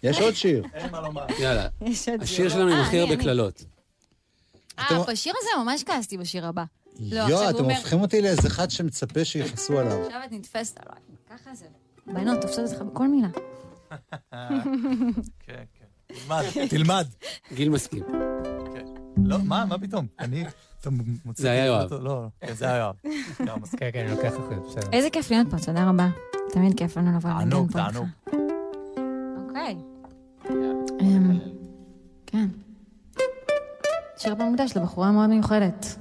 יש 0.05 0.21
עוד 0.21 0.35
שיר. 0.35 0.65
אין 0.75 0.91
מה 0.91 1.01
לומר. 1.01 1.27
יאללה. 1.39 1.69
השיר 1.87 2.25
שיר. 2.25 2.49
שלנו 2.49 2.71
עם 2.71 2.77
אה, 2.77 2.83
הכי 2.83 3.03
אני, 3.03 3.11
הרבה. 3.11 3.23
קללות. 3.23 3.65
אה, 4.79 5.05
בשיר 5.09 5.33
הזה 5.39 5.65
ממש 5.65 5.85
כעסתי 5.85 6.19
בשיר 6.19 6.47
הבא. 6.47 6.65
לא, 7.01 7.21
יואו, 7.21 7.51
אתם 7.51 7.65
הופכים 7.65 8.01
אותי 8.01 8.23
לאיזה 8.23 8.49
אחד 8.49 8.71
שמצפה 8.71 9.25
שיכעסו 9.25 9.79
עליו. 9.79 10.07
עכשיו 10.07 10.21
את 10.25 10.33
נתפסת 10.33 10.81
עליי. 10.87 11.01
ככה 11.31 11.55
זה. 11.55 11.67
בנות, 12.07 12.41
תופסות 12.41 12.71
אותך 12.71 12.83
בכל 12.83 13.09
מילה. 13.09 13.29
כן, 15.47 15.63
כן. 15.75 15.85
תלמד, 16.07 16.43
תלמד. 16.71 17.07
גיל 17.53 17.69
מסכים. 17.69 18.03
לא, 19.25 19.39
מה, 19.39 19.65
מה 19.65 19.79
פתאום? 19.79 20.07
אני... 20.19 20.45
אתה 20.81 20.91
מוציא 21.25 21.43
זה 21.43 21.51
היה 21.51 21.67
יואב. 21.67 21.93
לא, 21.93 22.27
כן, 22.41 22.55
זה 22.55 22.65
היה 22.65 22.77
יואב. 22.77 22.95
כן, 23.77 23.91
כן, 23.93 24.07
אני 24.07 24.11
לוקח 24.11 24.33
אחריות, 24.39 24.67
בסדר. 24.69 24.89
איזה 24.93 25.11
כיף 25.11 25.31
להיות 25.31 25.51
פה, 25.51 25.57
תודה 25.67 25.89
רבה. 25.89 26.09
תמיד 26.51 26.79
כיף 26.79 26.97
לנו 26.97 27.17
לבוא 27.17 27.31
תענוג. 27.31 27.73
תענוג. 27.73 28.07
אוקיי. 29.49 29.94
אמ, 30.51 31.39
כן. 32.27 32.47
שיר 34.17 34.33
הבא 34.33 34.45
מוקדש 34.45 34.77
לבחורה 34.77 35.13
מאוד 35.13 35.31
מיוחדת. 35.31 35.97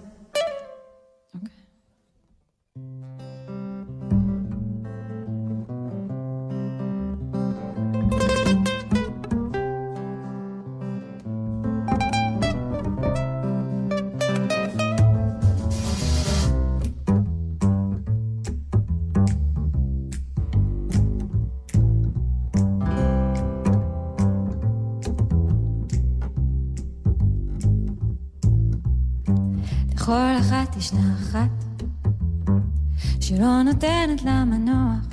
לכל 30.04 30.38
אחת 30.40 30.76
ישנה 30.78 31.16
אחת 31.22 31.84
שלא 33.20 33.64
נותנת 33.64 34.24
לה 34.26 34.46
מנוח. 34.46 35.06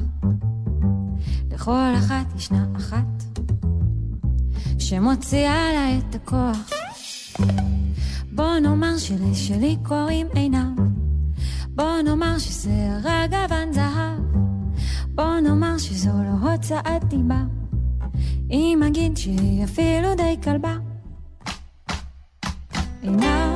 לכל 1.50 1.92
אחת 1.98 2.26
ישנה 2.36 2.66
אחת 2.76 3.24
שמוציאה 4.78 5.72
לה 5.72 5.98
את 5.98 6.14
הכוח. 6.14 6.70
בוא 8.32 8.58
נאמר 8.58 8.98
שלשלי 8.98 9.76
קוראים 9.82 10.26
עינב, 10.34 10.80
בוא 11.68 12.02
נאמר 12.04 12.38
שזה 12.38 12.98
רק 13.02 13.30
גוון 13.30 13.72
זהב, 13.72 14.20
בוא 15.14 15.40
נאמר 15.40 15.78
שזו 15.78 16.10
לא 16.10 16.50
הוצאת 16.50 17.04
דיבה, 17.08 17.42
אם 18.50 18.82
אגיד 18.86 19.16
שהיא 19.16 19.64
אפילו 19.64 20.14
די 20.14 20.36
כלבה. 20.42 20.76
עינב, 23.02 23.49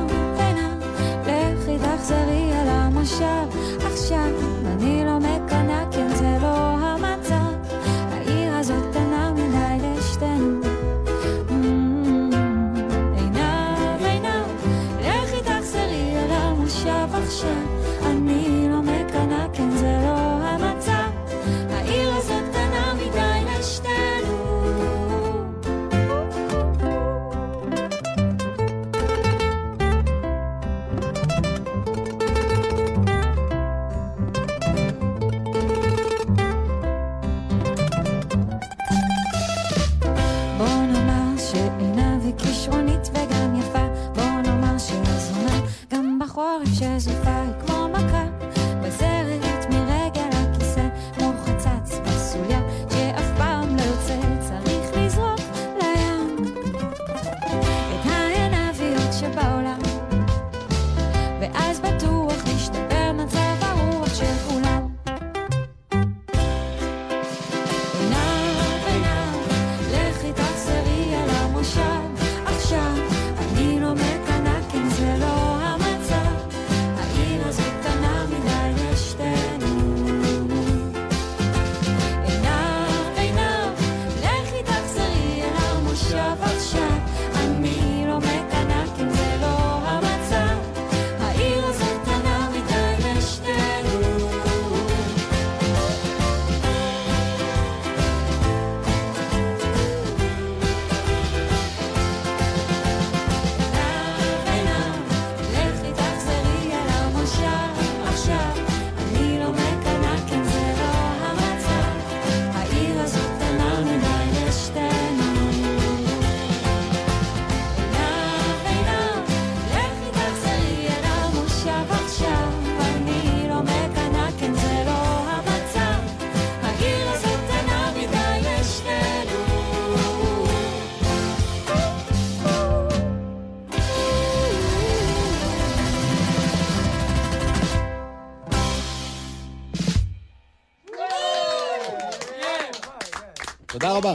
רבה. 143.95 144.13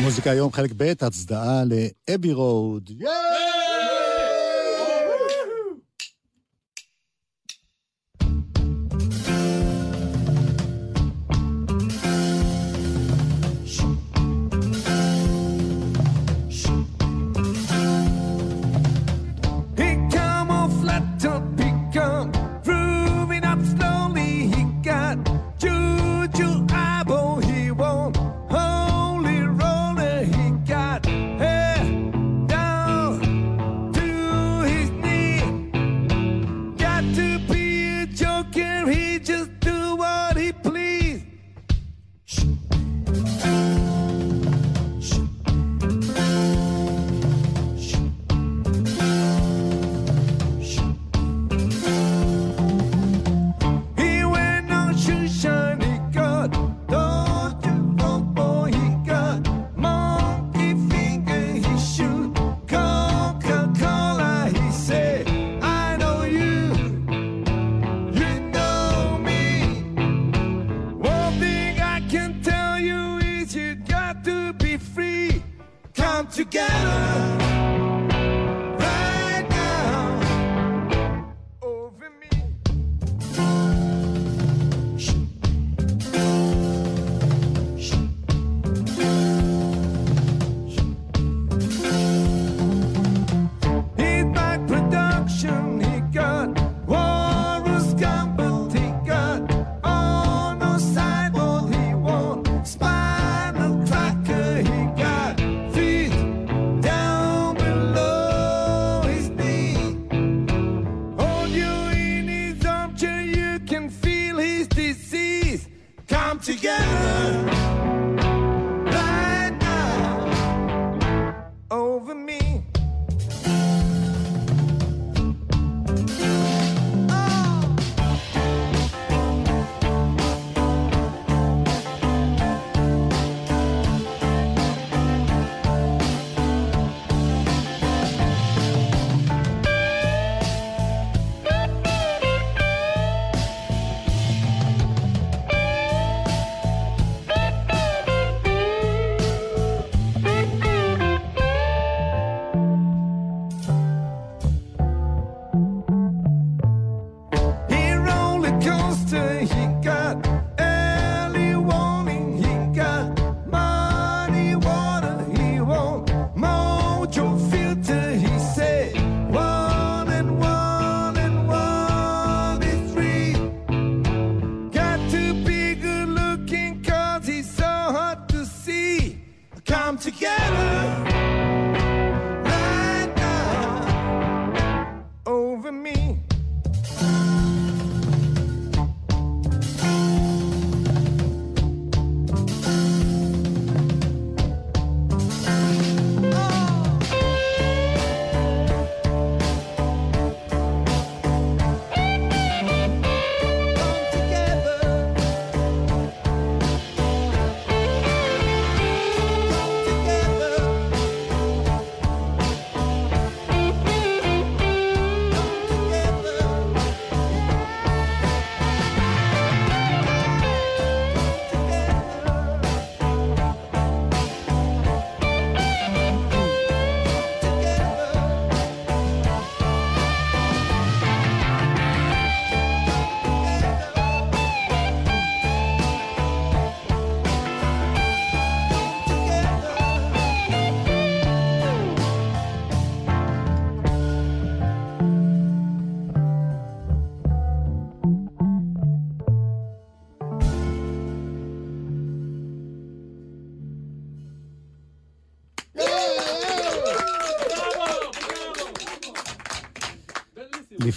מוזיקה 0.00 0.30
היום, 0.30 0.52
חלק 0.52 0.70
ב', 0.76 0.92
הצדעה 1.00 1.62
לאבי 1.64 2.32
רוד. 2.32 2.90
He 3.00 3.04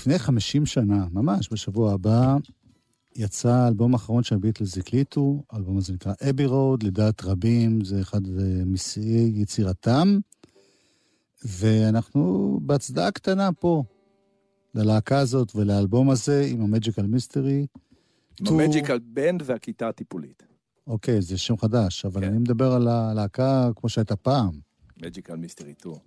לפני 0.02 0.20
50 0.20 0.66
שנה, 0.66 1.06
ממש 1.12 1.50
בשבוע 1.52 1.94
הבא, 1.94 2.38
יצא 3.16 3.50
האלבום 3.50 3.94
האחרון 3.94 4.24
שהביטלס 4.24 4.78
הקליטו, 4.78 5.44
האלבום 5.50 5.78
הזה 5.78 5.94
נקרא 5.94 6.14
אבי 6.30 6.46
רוד, 6.46 6.84
לדעת 6.84 7.24
רבים, 7.24 7.84
זה 7.86 8.02
אחד 8.02 8.22
משיאי 8.66 9.32
יצירתם, 9.36 10.20
ואנחנו 11.46 12.60
בהצדעה 12.64 13.12
קטנה 13.12 13.52
פה, 13.52 13.84
ללהקה 14.76 15.20
הזאת 15.20 15.56
ולאלבום 15.56 16.10
הזה 16.10 16.46
עם 16.50 16.62
המג'יקל 16.62 17.06
מיסטרי. 17.06 17.66
עם 18.40 18.60
המג'יקל 18.60 19.00
בנד 19.00 19.42
והכיתה 19.46 19.90
הטיפולית. 19.90 20.44
אוקיי, 20.88 21.22
זה 21.22 21.38
שם 21.38 21.58
חדש, 21.58 22.06
אבל 22.06 22.22
כן. 22.22 22.28
אני 22.28 22.38
מדבר 22.38 22.72
על 22.72 22.88
הלהקה 22.88 23.70
כמו 23.76 23.90
שהייתה 23.90 24.16
פעם. 24.16 24.60
מג'יקל 25.02 25.36
מיסטרי 25.36 25.74
טור. 25.74 26.00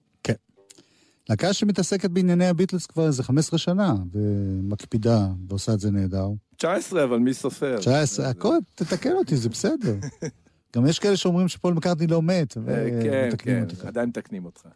להקה 1.28 1.52
שמתעסקת 1.52 2.10
בענייני 2.10 2.46
הביטלס 2.46 2.86
כבר 2.86 3.06
איזה 3.06 3.22
15 3.22 3.58
שנה, 3.58 3.94
ומקפידה, 4.12 5.28
ועושה 5.48 5.72
את 5.72 5.80
זה 5.80 5.90
נהדר. 5.90 6.28
19, 6.56 7.04
אבל 7.04 7.18
מי 7.18 7.34
סופר? 7.34 7.78
19, 7.78 8.28
הכל, 8.28 8.56
תתקן 8.74 9.12
אותי, 9.12 9.36
זה 9.36 9.48
בסדר. 9.48 9.96
גם 10.76 10.86
יש 10.86 10.98
כאלה 10.98 11.16
שאומרים 11.16 11.48
שפול 11.48 11.74
מקארטני 11.74 12.06
לא 12.06 12.22
מת, 12.22 12.56
אה, 12.56 12.62
כן, 13.02 13.28
ומתקנים 13.30 13.66
כן, 13.66 13.76
אותי. 13.76 13.86
עדיין 13.86 14.08
מתקנים 14.08 14.44
אותך. 14.44 14.68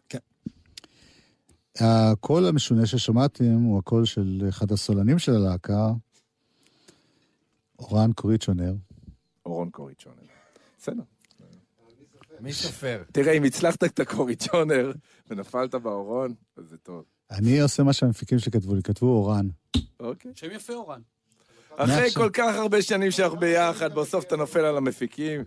הקול 1.79 2.45
המשונה 2.45 2.85
ששמעתם 2.85 3.53
הוא 3.53 3.79
הקול 3.79 4.05
של 4.05 4.45
אחד 4.49 4.71
הסולנים 4.71 5.19
של 5.19 5.35
הלהקה, 5.35 5.91
אורן 7.79 8.11
קוריצ'ונר. 8.13 8.73
אורון 9.45 9.69
קוריצ'ונר. 9.69 10.15
בסדר. 10.79 11.03
מי 12.41 12.53
סופר? 12.53 13.03
תראה, 13.11 13.33
אם 13.33 13.43
הצלחת 13.43 13.83
את 13.83 13.99
הקוריצ'ונר 13.99 14.91
ונפלת 15.29 15.75
באורון, 15.75 16.33
אז 16.57 16.65
זה 16.69 16.77
טוב. 16.77 17.03
אני 17.31 17.61
עושה 17.61 17.83
מה 17.83 17.93
שהמפיקים 17.93 18.39
שלי 18.39 18.51
כתבו 18.51 18.75
לי, 18.75 18.83
כתבו 18.83 19.07
אורן. 19.07 19.47
אוקיי. 19.99 20.31
שם 20.35 20.47
יפה, 20.51 20.73
אורן. 20.73 21.01
אחרי. 21.75 22.11
כל 22.11 22.29
כך 22.33 22.55
הרבה 22.55 22.81
שנים 22.81 23.11
שאנחנו 23.11 23.39
ביחד, 23.39 23.93
בסוף 23.93 24.25
אתה 24.25 24.35
נופל 24.35 24.59
על 24.59 24.77
המפיקים. 24.77 25.43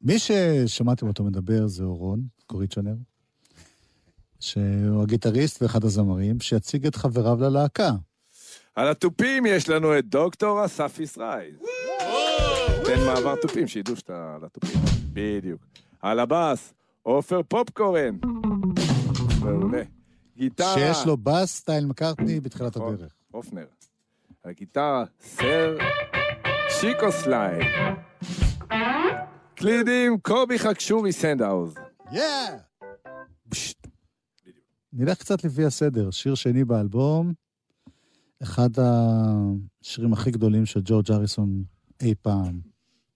מי 0.00 0.18
ששמעתם 0.18 1.08
אותו 1.08 1.24
מדבר 1.24 1.66
זה 1.66 1.84
אורון 1.84 2.22
קוריצ'ונר, 2.46 2.94
שהוא 4.40 5.02
הגיטריסט 5.02 5.62
ואחד 5.62 5.84
הזמרים, 5.84 6.40
שיציג 6.40 6.86
את 6.86 6.96
חבריו 6.96 7.40
ללהקה. 7.40 7.90
על 8.74 8.88
התופים 8.88 9.46
יש 9.46 9.68
לנו 9.68 9.98
את 9.98 10.04
דוקטור 10.08 10.64
אסף 10.64 10.98
ישראל. 11.00 11.56
תן 12.86 13.06
מעבר 13.06 13.34
תופים, 13.42 13.66
שידעו 13.68 13.96
שאתה 13.96 14.34
על 14.34 14.44
התופים. 14.44 14.80
בדיוק. 15.12 15.60
על 16.02 16.20
הבאס, 16.20 16.74
עופר 17.02 17.40
פופקורן. 17.48 18.18
מעולה. 19.40 19.82
גיטרה. 20.36 20.74
שיש 20.74 21.06
לו 21.06 21.16
בס 21.16 21.56
סטייל 21.56 21.86
מקארטני 21.86 22.40
בתחילת. 22.40 22.76
הדרך. 22.76 23.12
הופנר. 23.30 23.66
על 24.42 24.50
הגיטרה, 24.50 25.04
סר 25.20 25.76
שיקו 26.80 27.12
סלייד. 27.12 27.66
קלידים, 29.54 30.18
קובי 30.20 30.58
חקשורי 30.58 31.12
סנדהאוז. 31.12 31.74
Yeah! 32.12 32.56
נלך 34.92 35.18
קצת 35.18 35.44
לפי 35.44 35.64
הסדר. 35.64 36.10
שיר 36.10 36.34
שני 36.34 36.64
באלבום, 36.64 37.32
אחד 38.42 38.70
השירים 38.78 40.12
הכי 40.12 40.30
גדולים 40.30 40.66
של 40.66 40.80
ג'ורג' 40.84 41.12
אריסון 41.12 41.64
אי 42.02 42.14
פעם, 42.22 42.60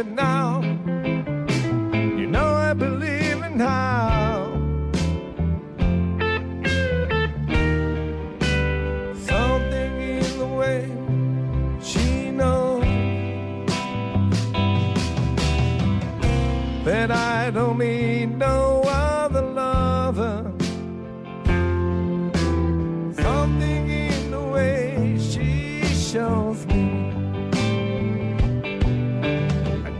even 0.00 0.14
now. 0.14 0.59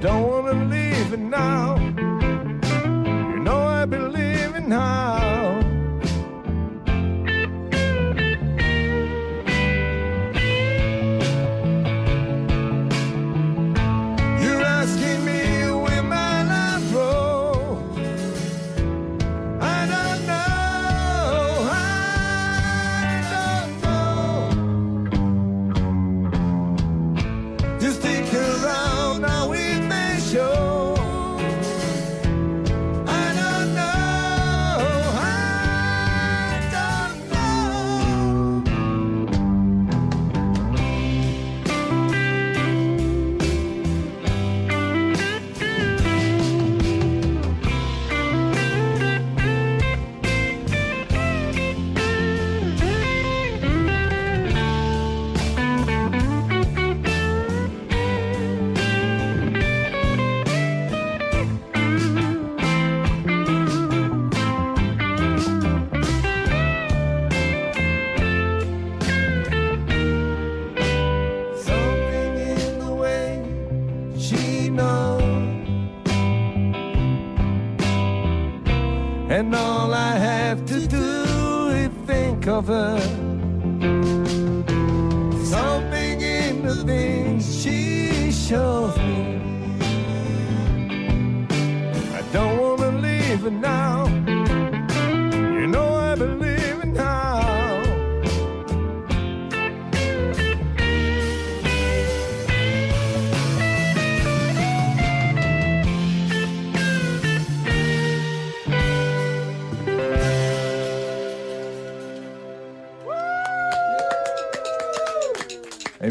Don't 0.00 0.26
wanna 0.26 0.64
leave 0.64 1.12
it 1.12 1.20
now. 1.20 1.80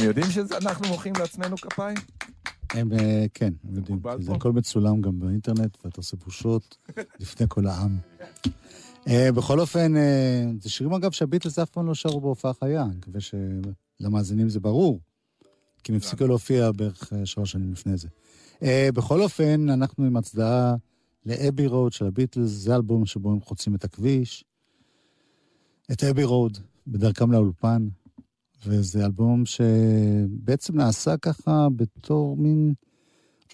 יודעים 0.09 0.31
שאנחנו 0.31 0.87
מוחאים 0.87 1.13
לעצמנו 1.19 1.57
כפיים? 1.57 1.97
הם, 2.73 2.91
אה, 2.93 3.25
כן, 3.33 3.53
הם 3.63 3.75
יודעים. 3.75 4.01
זה? 4.19 4.33
הכל 4.33 4.51
מצולם 4.51 5.01
גם 5.01 5.19
באינטרנט, 5.19 5.77
ואתה 5.85 5.97
עושה 5.97 6.17
בושות 6.17 6.77
לפני 7.19 7.45
כל 7.49 7.67
העם. 7.67 7.97
אה, 9.07 9.31
בכל 9.31 9.59
אופן, 9.59 9.97
אה, 9.97 10.43
זה 10.61 10.69
שירים 10.69 10.93
אגב 10.93 11.11
שהביטלס 11.11 11.59
אף 11.59 11.69
פעם 11.69 11.87
לא 11.87 11.95
שרו 11.95 12.21
בהופעה 12.21 12.53
חיה, 12.53 12.83
אני 12.83 12.95
מקווה 12.95 13.19
שלמאזינים 13.99 14.49
זה 14.49 14.59
ברור. 14.59 14.99
כי 15.83 15.91
הם 15.91 15.97
הפסיקו 15.97 16.27
להופיע 16.27 16.71
בערך 16.71 17.13
שלוש 17.25 17.51
שנים 17.51 17.71
לפני 17.71 17.93
זה. 17.97 18.07
בכל 18.93 19.21
אופן, 19.21 19.69
אנחנו 19.69 20.05
עם 20.05 20.17
הצדעה 20.17 20.75
לאבי 21.25 21.67
רוד 21.67 21.93
של 21.93 22.05
הביטלס, 22.05 22.49
זה 22.49 22.75
אלבום 22.75 23.05
שבו 23.05 23.31
הם 23.31 23.41
חוצים 23.41 23.75
את 23.75 23.83
הכביש. 23.83 24.45
את 25.91 26.03
אבי 26.03 26.23
רוד, 26.23 26.57
בדרכם 26.87 27.31
לאולפן, 27.31 27.87
וזה 28.65 29.05
אלבום 29.05 29.43
שבעצם 29.45 30.77
נעשה 30.77 31.17
ככה 31.17 31.67
בתור 31.75 32.37
מין 32.37 32.73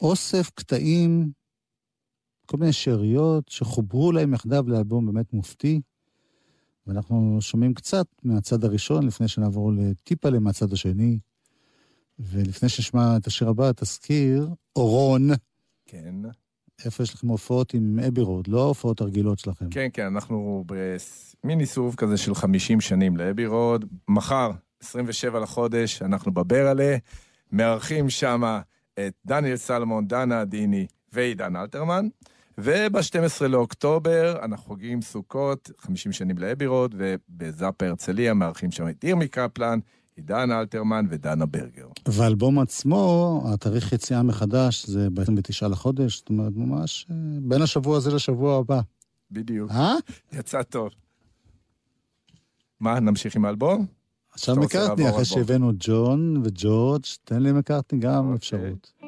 אוסף 0.01 0.49
קטעים, 0.56 1.32
כל 2.45 2.58
מיני 2.58 2.74
שאריות 2.74 3.49
שחוברו 3.49 4.12
להם 4.12 4.34
יחדיו 4.34 4.70
לאלבום 4.70 5.06
באמת 5.06 5.34
מופתי. 5.34 5.82
ואנחנו 6.88 7.38
שומעים 7.41 7.74
קצת 7.74 8.08
מהצד 8.24 8.64
הראשון, 8.64 9.08
לפני 9.08 9.28
שנעבור 9.28 9.72
לטיפה 9.74 10.30
מהצד 10.30 10.74
השני. 10.74 11.20
ולפני 12.20 12.70
שנשמע 12.70 13.18
את 13.18 13.28
השיר 13.28 13.49
הבא, 13.49 13.72
תזכיר, 13.72 14.49
אורון, 14.76 15.30
כן. 15.86 16.16
איפה 16.86 17.03
יש 17.03 17.14
לכם 17.14 17.28
הופעות 17.28 17.74
עם 17.74 17.99
אבי 18.08 18.22
רוד, 18.22 18.47
לא 18.47 18.62
ההופעות 18.62 19.01
הרגילות 19.01 19.39
שלכם. 19.39 19.70
כן, 19.70 19.88
כן, 19.93 20.06
אנחנו 20.06 20.66
במיני 21.43 21.66
סיבוב 21.66 21.95
כזה 21.95 22.18
של 22.18 22.36
50 22.36 22.82
שנים 22.82 23.18
לאבי 23.18 23.45
רוד. 23.45 23.86
מחר, 24.08 24.51
27 24.86 25.39
לחודש, 25.39 26.01
אנחנו 26.01 26.31
בברלה, 26.31 26.97
מארחים 27.51 28.09
שם 28.09 28.59
את 28.93 29.13
דניאל 29.25 29.55
סלמון, 29.55 30.07
דנה 30.07 30.41
עדיני 30.41 30.88
ועידן 31.13 31.55
אלתרמן. 31.55 32.07
וב-12 32.57 33.47
לאוקטובר 33.47 34.39
אנחנו 34.43 34.65
חוגגים 34.67 35.01
סוכות, 35.01 35.71
50 35.77 36.11
שנים 36.11 36.38
לאבי 36.38 36.65
רוד, 36.65 36.95
ובזאפה 36.97 37.86
הרצליה 37.86 38.33
מארחים 38.33 38.71
שם 38.71 38.89
את 38.89 39.03
ירמי 39.03 39.27
קפלן, 39.27 39.79
עידן 40.15 40.51
אלתרמן 40.51 41.05
ודנה 41.09 41.45
ברגר. 41.45 41.88
והאלבום 42.07 42.59
עצמו, 42.59 43.41
התאריך 43.53 43.93
יציאה 43.93 44.23
מחדש 44.23 44.86
זה 44.86 45.09
ב-29 45.09 45.67
לחודש, 45.67 46.17
זאת 46.17 46.29
אומרת, 46.29 46.53
ממש 46.55 47.07
אה, 47.11 47.15
בין 47.41 47.61
השבוע 47.61 47.97
הזה 47.97 48.11
לשבוע 48.11 48.59
הבא. 48.59 48.81
בדיוק. 49.31 49.71
אה? 49.71 49.93
יצא 50.33 50.63
טוב. 50.63 50.89
מה, 52.79 52.99
נמשיך 52.99 53.36
עם 53.36 53.45
האלבום? 53.45 53.86
עכשיו 54.36 54.55
מקארטני, 54.55 55.09
אחרי? 55.09 55.25
שהבאנו 55.25 55.71
ג'ון 55.79 56.41
וג'ורג', 56.43 57.01
תן 57.23 57.41
לי 57.43 57.51
מקארטני 57.51 57.99
גם 57.99 58.23
אוקיי. 58.23 58.36
אפשרות. 58.36 59.05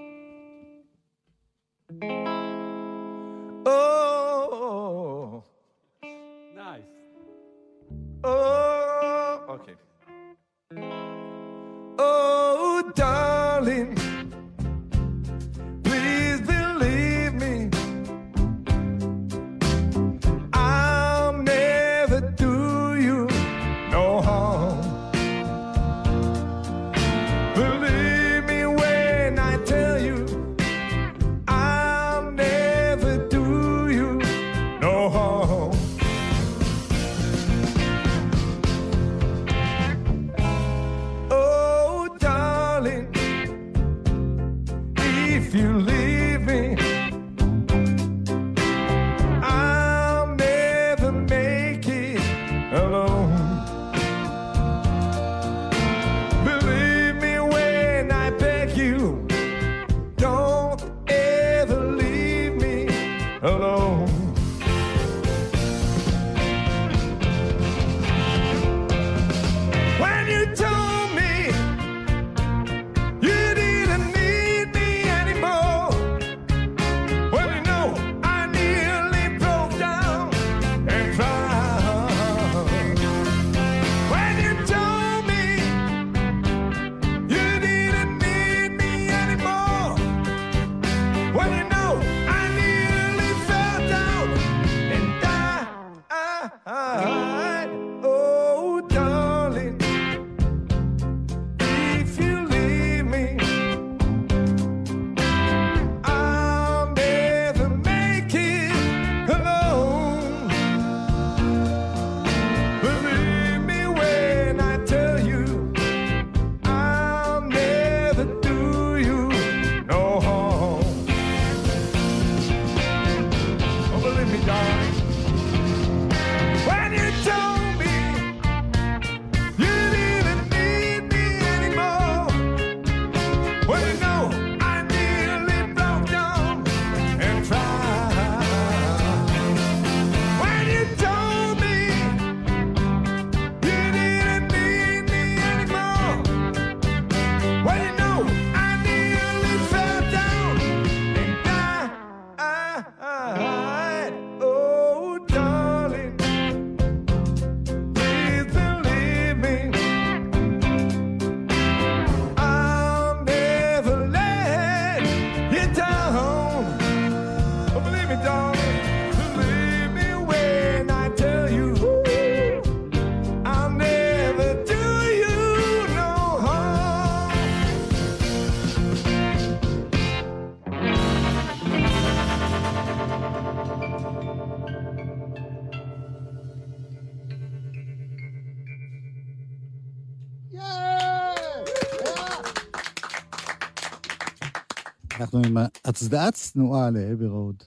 הצדעה 195.88 196.31
צנועה 196.31 196.89
לאבי 196.89 197.25
רוד, 197.25 197.63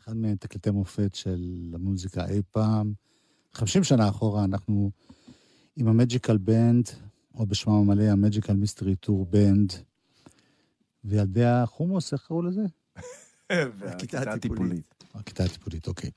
אחד 0.00 0.16
מתקליטי 0.16 0.70
מופת 0.70 1.14
של 1.14 1.72
המוזיקה 1.74 2.26
אי 2.26 2.42
פעם. 2.50 2.92
50 3.52 3.84
שנה 3.84 4.08
אחורה 4.08 4.44
אנחנו 4.44 4.90
עם 5.76 5.88
המג'יקל 5.88 6.36
בנד, 6.36 6.88
או 7.34 7.46
בשמם 7.46 7.74
המלא, 7.74 8.02
המג'יקל 8.02 8.52
מיסטרי 8.52 8.96
טור 8.96 9.26
בנד. 9.26 9.72
וילדי 11.04 11.44
החומוס, 11.44 12.12
איך 12.12 12.26
קראו 12.26 12.42
לזה? 12.42 12.62
הכיתה 13.50 14.32
הטיפולית. 14.32 15.04
הכיתה 15.14 15.44
הטיפולית, 15.44 15.86
אוקיי. 15.86 16.10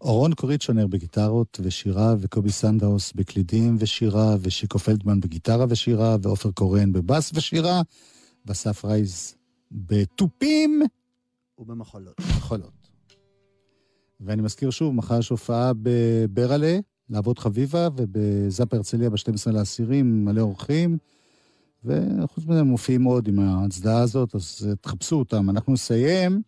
אורון 0.00 0.34
קוריצ'ונר 0.34 0.86
בגיטרות 0.86 1.60
ושירה, 1.62 2.14
וקובי 2.20 2.50
סנדאוס 2.50 3.12
בקלידים 3.12 3.76
ושירה, 3.78 4.36
ושיקו 4.40 4.78
פלדמן 4.78 5.20
בגיטרה 5.20 5.66
ושירה, 5.68 6.16
ועופר 6.22 6.50
קורן 6.50 6.92
בבאס 6.92 7.30
ושירה, 7.34 7.82
ואסף 8.46 8.84
רייז 8.84 9.37
בתופים 9.72 10.82
ובמחולות. 11.58 12.20
ובחולות. 12.20 12.88
ואני 14.20 14.42
מזכיר 14.42 14.70
שוב, 14.70 14.94
מחר 14.94 15.18
יש 15.18 15.28
הופעה 15.28 15.72
בברלה, 15.82 16.78
לעבוד 17.10 17.38
חביבה, 17.38 17.88
ובזאפ 17.96 18.74
הרצליה 18.74 19.10
ב-12 19.10 19.50
לעשירים, 19.52 20.24
מלא 20.24 20.40
אורחים. 20.40 20.98
וחוץ 21.84 22.44
מזה 22.46 22.60
הם 22.60 22.66
מופיעים 22.66 23.04
עוד 23.04 23.28
עם 23.28 23.38
ההצדעה 23.38 24.00
הזאת, 24.00 24.34
אז 24.34 24.68
תחפשו 24.80 25.16
אותם. 25.16 25.50
אנחנו 25.50 25.72
נסיים 25.72 26.42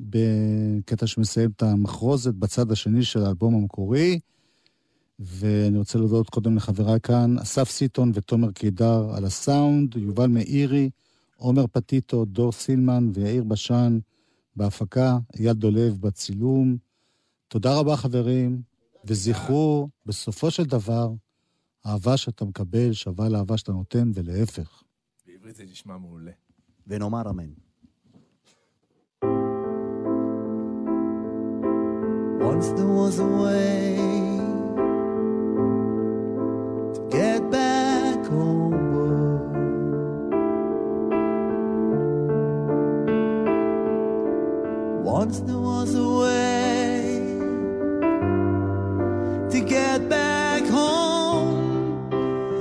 בקטע 0.00 1.06
שמסיים 1.06 1.50
את 1.56 1.62
המחרוזת 1.62 2.34
בצד 2.34 2.72
השני 2.72 3.02
של 3.02 3.24
האלבום 3.24 3.54
המקורי, 3.54 4.20
ואני 5.18 5.78
רוצה 5.78 5.98
להודות 5.98 6.30
קודם 6.30 6.56
לחבריי 6.56 7.00
כאן, 7.00 7.38
אסף 7.38 7.70
סיטון 7.70 8.10
ותומר 8.14 8.52
קידר 8.52 9.10
על 9.14 9.24
הסאונד, 9.24 9.96
יובל 9.96 10.26
מאירי, 10.26 10.90
עומר 11.40 11.66
פטיטו, 11.66 12.24
דור 12.24 12.52
סילמן 12.52 13.10
ויאיר 13.14 13.44
בשן 13.44 13.98
בהפקה, 14.56 15.18
אייל 15.38 15.52
דולב 15.52 15.98
בצילום. 16.00 16.76
תודה 17.48 17.78
רבה 17.78 17.96
חברים, 17.96 18.62
וזכרו, 19.04 19.88
בסופו 20.06 20.50
של 20.50 20.64
דבר, 20.64 21.12
אהבה 21.86 22.16
שאתה 22.16 22.44
מקבל 22.44 22.92
שווה 22.92 23.28
לאהבה 23.28 23.56
שאתה 23.56 23.72
נותן, 23.72 24.10
ולהפך. 24.14 24.82
בעברית 25.26 25.56
זה 25.56 25.64
נשמע 25.64 25.98
מעולה. 25.98 26.32
ונאמר 26.86 27.30
אמן. 27.30 27.50
Once 32.50 32.68
there 32.76 32.94
was 33.00 33.16
a 33.18 33.30
way 33.42 33.96
to 36.94 37.00
get 37.16 37.40
back 37.50 38.20
homeward. 38.26 38.69
There 45.32 45.56
was 45.56 45.94
a 45.94 46.08
way 46.22 47.20
to 49.48 49.60
get 49.64 50.08
back 50.08 50.64
home. 50.64 52.10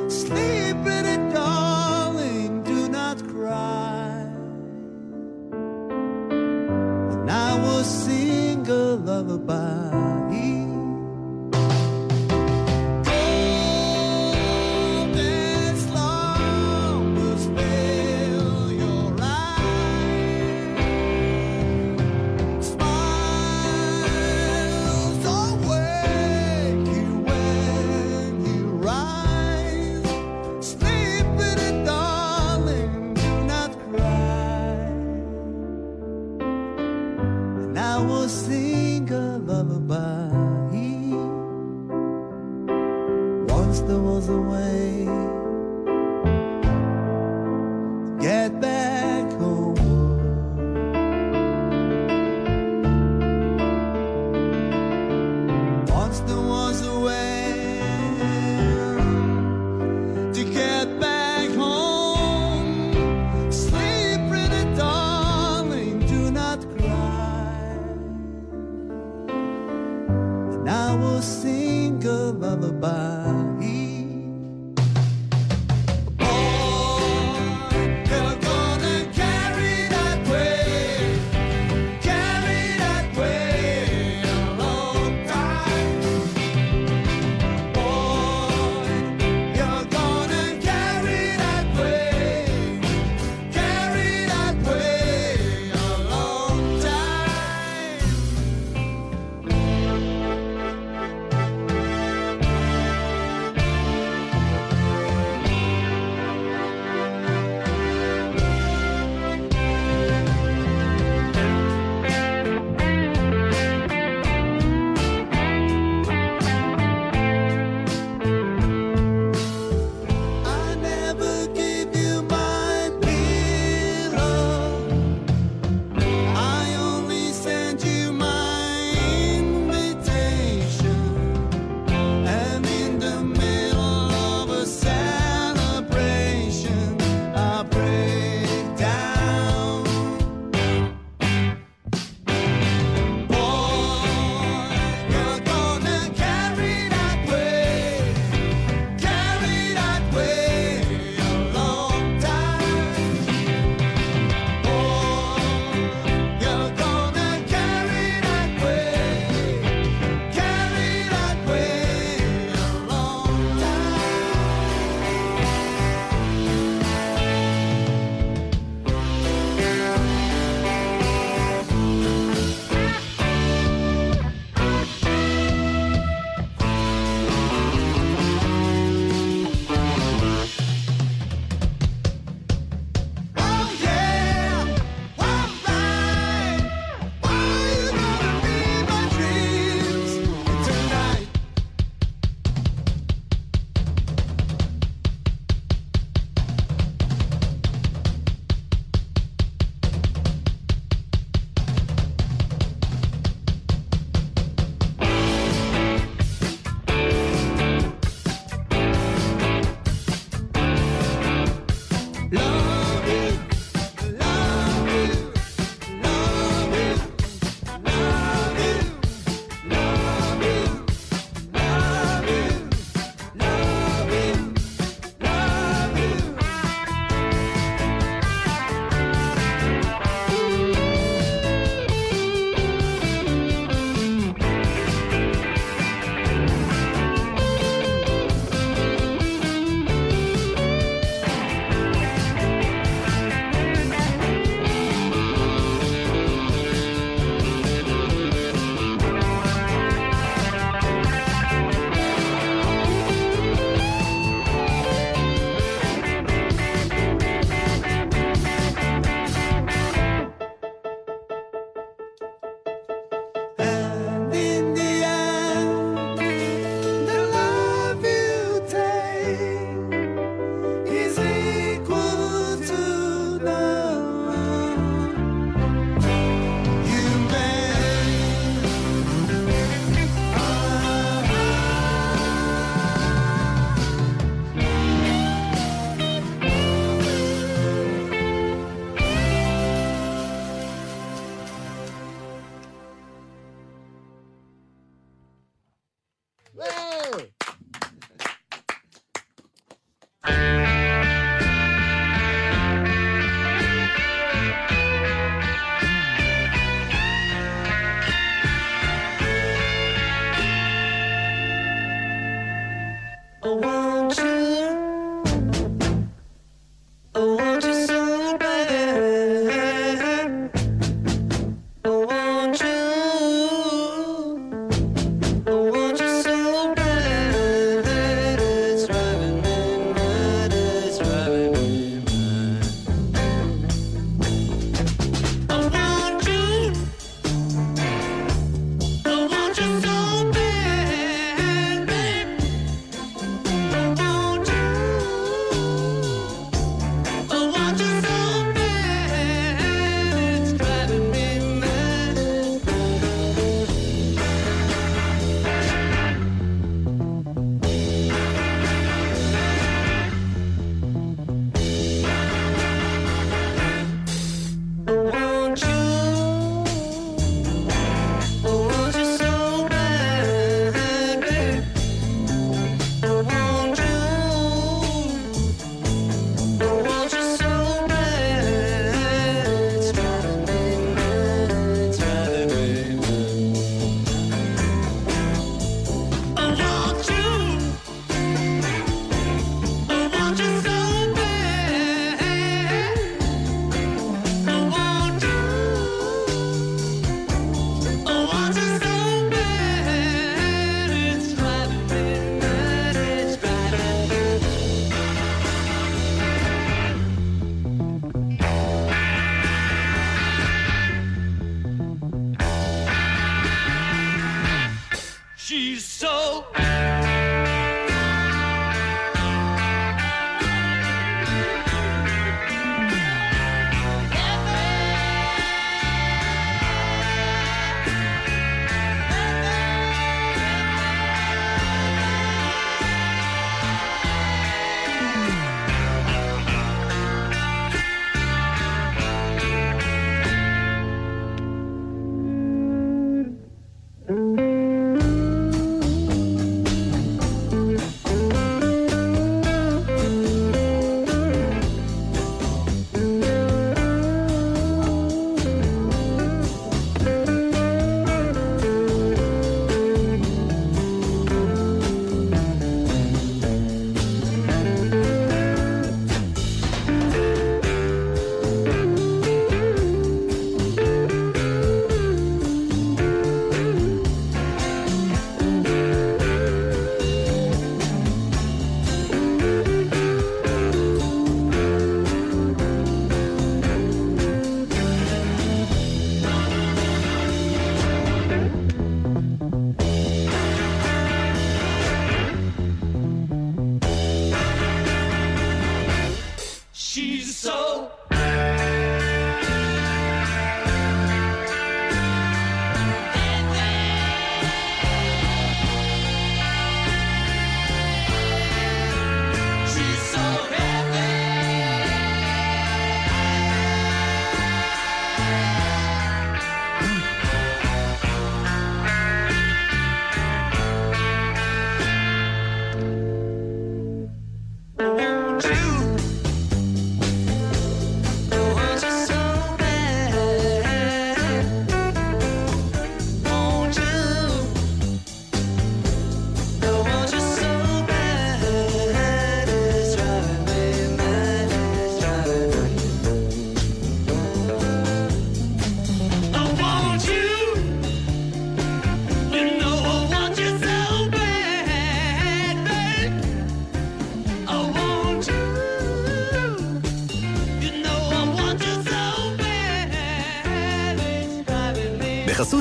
Sleep 0.08 0.78
it, 0.86 1.34
darling, 1.34 2.62
do 2.62 2.88
not 2.88 3.28
cry. 3.28 4.30
And 7.12 7.32
I 7.32 7.60
will 7.60 7.84
sing 7.84 8.68
a 8.68 8.96
lullaby. 9.08 10.09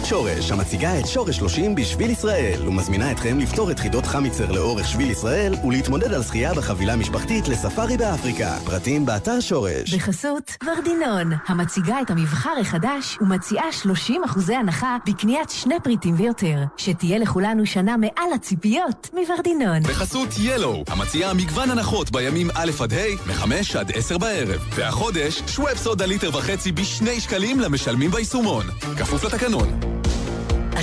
שורש, 0.09 0.51
המציגה 0.51 0.99
את 0.99 1.07
שורש 1.07 1.37
30 1.37 1.75
בשביל 1.75 2.11
ישראל, 2.11 2.69
ומזמינה 2.69 3.13
אתכם 3.13 3.39
לפתור 3.39 3.71
את 3.71 3.79
חידות 3.79 4.07
חמיצר 4.07 4.53
לאורך 4.53 4.89
שביל 4.89 5.11
ישראל, 5.11 5.55
ולהתמודד 5.65 6.13
על 6.13 6.23
זכייה 6.23 6.55
בחבילה 6.55 6.97
משפחתית 6.97 7.49
לספארי 7.49 7.97
באפריקה. 7.97 8.57
פרטים 8.65 9.07
באתר 9.07 9.41
שורש. 9.41 9.95
בחסות 9.95 10.57
ורדינון, 10.65 11.33
המציגה 11.47 12.01
את 12.01 12.11
המבחר 12.11 12.55
החדש, 12.61 13.19
ומציעה 13.21 13.73
30 13.73 14.25
אחוזי 14.25 14.55
הנחה 14.55 14.97
בקניית 15.07 15.51
שני 15.51 15.75
פריטים 15.83 16.15
ויותר, 16.19 16.65
שתהיה 16.77 17.19
לכולנו 17.19 17.67
שנה 17.67 17.97
מעל 17.97 18.33
הציפיות 18.35 19.11
מוורדינון. 19.15 19.83
בחסות 19.83 20.29
ילו, 20.39 20.85
המציעה 20.89 21.35
מגוון 21.35 21.71
הנחות 21.71 22.11
בימים 22.11 22.51
א' 22.55 22.71
עד 22.81 22.93
ה', 22.93 23.27
מ-5 23.27 23.79
עד 23.79 23.93
10 23.95 24.19
בערב. 24.19 24.61
והחודש, 24.75 25.43
שוואפסודה 25.47 26.07
ליטר 26.07 26.29
וחצי 26.37 26.73
בשני 26.73 27.21
שקלים 27.21 27.61
למשלמים 27.61 28.11
ביישומון. 28.11 28.67
כפוף 28.99 29.25
לתקנון. 29.25 29.99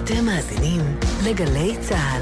אתם 0.06 0.26
מאזינים 0.26 0.82
לגלי 1.24 1.76
צה"ל. 1.82 2.22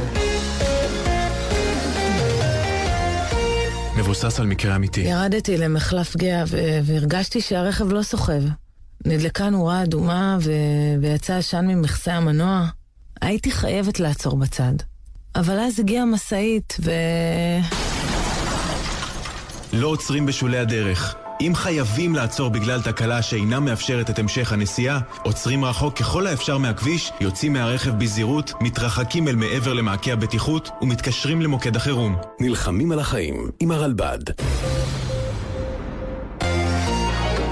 מבוסס 3.97 4.39
על 4.39 4.47
מקרה 4.47 4.75
אמיתי. 4.75 5.01
ירדתי 5.01 5.57
למחלף 5.57 6.17
גאה 6.17 6.43
והרגשתי 6.84 7.41
שהרכב 7.41 7.91
לא 7.91 8.03
סוחב. 8.03 8.41
נדלקה 9.05 9.49
נורה 9.49 9.84
אדומה 9.84 10.38
ו... 10.41 10.51
ויצא 11.01 11.34
עשן 11.34 11.65
ממכסה 11.67 12.13
המנוע. 12.13 12.67
הייתי 13.21 13.51
חייבת 13.51 13.99
לעצור 13.99 14.38
בצד. 14.38 14.73
אבל 15.36 15.59
אז 15.59 15.79
הגיעה 15.79 16.05
משאית 16.05 16.77
ו... 16.79 16.91
לא 19.73 19.88
עוצרים 19.88 20.25
בשולי 20.25 20.57
הדרך. 20.57 21.22
אם 21.47 21.55
חייבים 21.55 22.15
לעצור 22.15 22.49
בגלל 22.49 22.81
תקלה 22.81 23.21
שאינה 23.21 23.59
מאפשרת 23.59 24.09
את 24.09 24.19
המשך 24.19 24.53
הנסיעה, 24.53 24.99
עוצרים 25.23 25.65
רחוק 25.65 25.97
ככל 25.97 26.27
האפשר 26.27 26.57
מהכביש, 26.57 27.11
יוצאים 27.21 27.53
מהרכב 27.53 27.91
בזהירות, 27.99 28.53
מתרחקים 28.61 29.27
אל 29.27 29.35
מעבר 29.35 29.73
למעקה 29.73 30.13
הבטיחות 30.13 30.69
ומתקשרים 30.81 31.41
למוקד 31.41 31.75
החירום. 31.75 32.15
נלחמים 32.39 32.91
על 32.91 32.99
החיים 32.99 33.49
עם 33.59 33.71
הרלב"ד. 33.71 34.23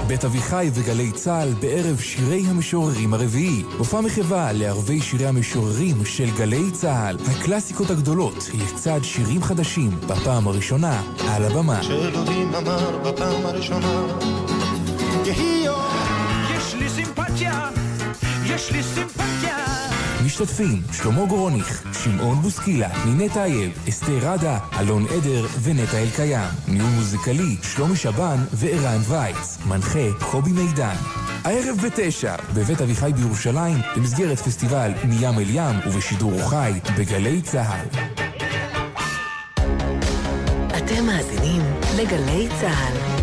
בית 0.06 0.24
אביחי 0.24 0.70
וגלי 0.74 1.12
צה"ל 1.12 1.54
בערב 1.60 2.00
שירי 2.00 2.42
המשוררים 2.46 3.14
הרביעי. 3.14 3.62
מופע 3.78 4.00
מחווה 4.00 4.52
לערבי 4.52 5.00
שירי 5.00 5.26
המשוררים 5.26 6.04
של 6.04 6.30
גלי 6.36 6.70
צה"ל. 6.70 7.16
הקלאסיקות 7.30 7.90
הגדולות 7.90 8.50
לצד 8.54 9.00
שירים 9.02 9.42
חדשים 9.42 9.90
בפעם 10.06 10.46
הראשונה 10.48 11.02
על 11.28 11.44
הבמה. 11.44 11.82
שאלוהים 11.82 12.54
אמר 12.54 12.98
בפעם 12.98 13.46
הראשונה 13.46 14.06
יהי 15.24 15.64
יום 15.64 15.76
יש 16.56 16.74
לי 16.74 16.88
סימפתיה 16.88 17.68
יש 18.44 18.72
לי 18.72 18.82
סימפתיה 18.82 19.81
משתתפים 20.24 20.82
שלמה 20.92 21.26
גורוניך, 21.26 21.82
שמעון 22.04 22.42
בוסקילה, 22.42 22.88
נינת 23.06 23.36
אייב, 23.36 23.72
אסתר 23.88 24.18
ראדה, 24.22 24.58
אלון 24.80 25.06
עדר 25.06 25.46
ונטע 25.62 25.98
אלקיים. 25.98 26.48
ניהול 26.68 26.90
מוזיקלי, 26.90 27.56
שלומי 27.62 27.96
שבן 27.96 28.36
וערן 28.52 29.00
וייץ. 29.08 29.58
מנחה, 29.66 30.12
קובי 30.30 30.52
מידן. 30.52 30.94
הערב 31.44 31.76
בתשע, 31.86 32.36
בבית 32.54 32.80
אביחי 32.80 33.12
בירושלים, 33.16 33.76
במסגרת 33.96 34.38
פסטיבל 34.38 34.92
מים 35.08 35.38
אל 35.38 35.50
ים 35.50 35.76
ובשידור 35.86 36.48
חי 36.48 36.72
בגלי 36.98 37.42
צה"ל. 37.42 37.86
אתם 40.78 41.06
מאזינים 41.06 41.62
לגלי 41.96 42.48
צה"ל. 42.60 43.21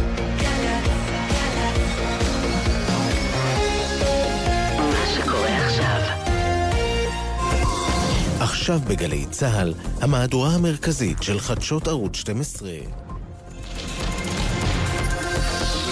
עכשיו 8.70 8.90
בגלי 8.90 9.26
צה"ל, 9.32 9.74
המהדורה 10.02 10.50
המרכזית 10.50 11.24
של 11.24 11.40
חדשות 11.40 11.88
ערוץ 11.88 12.16
12. 12.16 12.70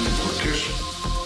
מבקש 0.02 0.72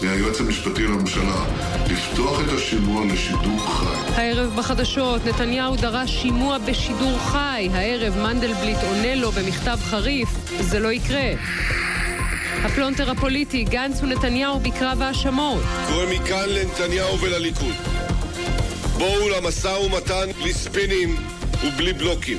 מהיועץ 0.02 0.40
המשפטי 0.40 0.84
לממשלה 0.84 1.46
לפתוח 1.90 2.40
את 2.42 2.54
השימוע 2.54 3.06
לשידור 3.06 3.60
חי. 3.60 4.12
הערב 4.22 4.54
בחדשות, 4.58 5.26
נתניהו 5.26 5.76
דרש 5.76 6.22
שימוע 6.22 6.58
בשידור 6.58 7.20
חי. 7.20 7.70
הערב 7.74 8.18
מנדלבליט 8.18 8.78
עונה 8.84 9.16
לו 9.16 9.32
במכתב 9.32 9.80
חריף, 9.84 10.30
זה 10.60 10.80
לא 10.80 10.92
יקרה. 10.92 11.34
הפלונטר 12.64 13.12
הפוליטי, 13.12 13.64
גנץ 13.64 14.02
ונתניהו 14.02 14.60
בקרב 14.60 15.02
האשמות. 15.02 15.64
קורא 15.88 16.06
מכאן 16.06 16.50
לנתניהו 16.50 17.20
ולליכוד. 17.20 17.76
בואו 18.98 19.30
למשא 19.30 19.68
ומתן 19.68 20.32
בלי 20.42 20.54
ספינים 20.54 21.16
ובלי 21.64 21.94
בלוקים. 21.94 22.38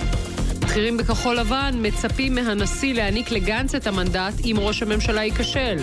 בכירים 0.58 0.96
בכחול 0.96 1.36
לבן 1.36 1.74
מצפים 1.78 2.34
מהנשיא 2.34 2.94
להעניק 2.94 3.30
לגנץ 3.30 3.74
את 3.74 3.86
המנדט 3.86 4.32
אם 4.44 4.56
ראש 4.58 4.82
הממשלה 4.82 5.24
ייכשל. 5.24 5.76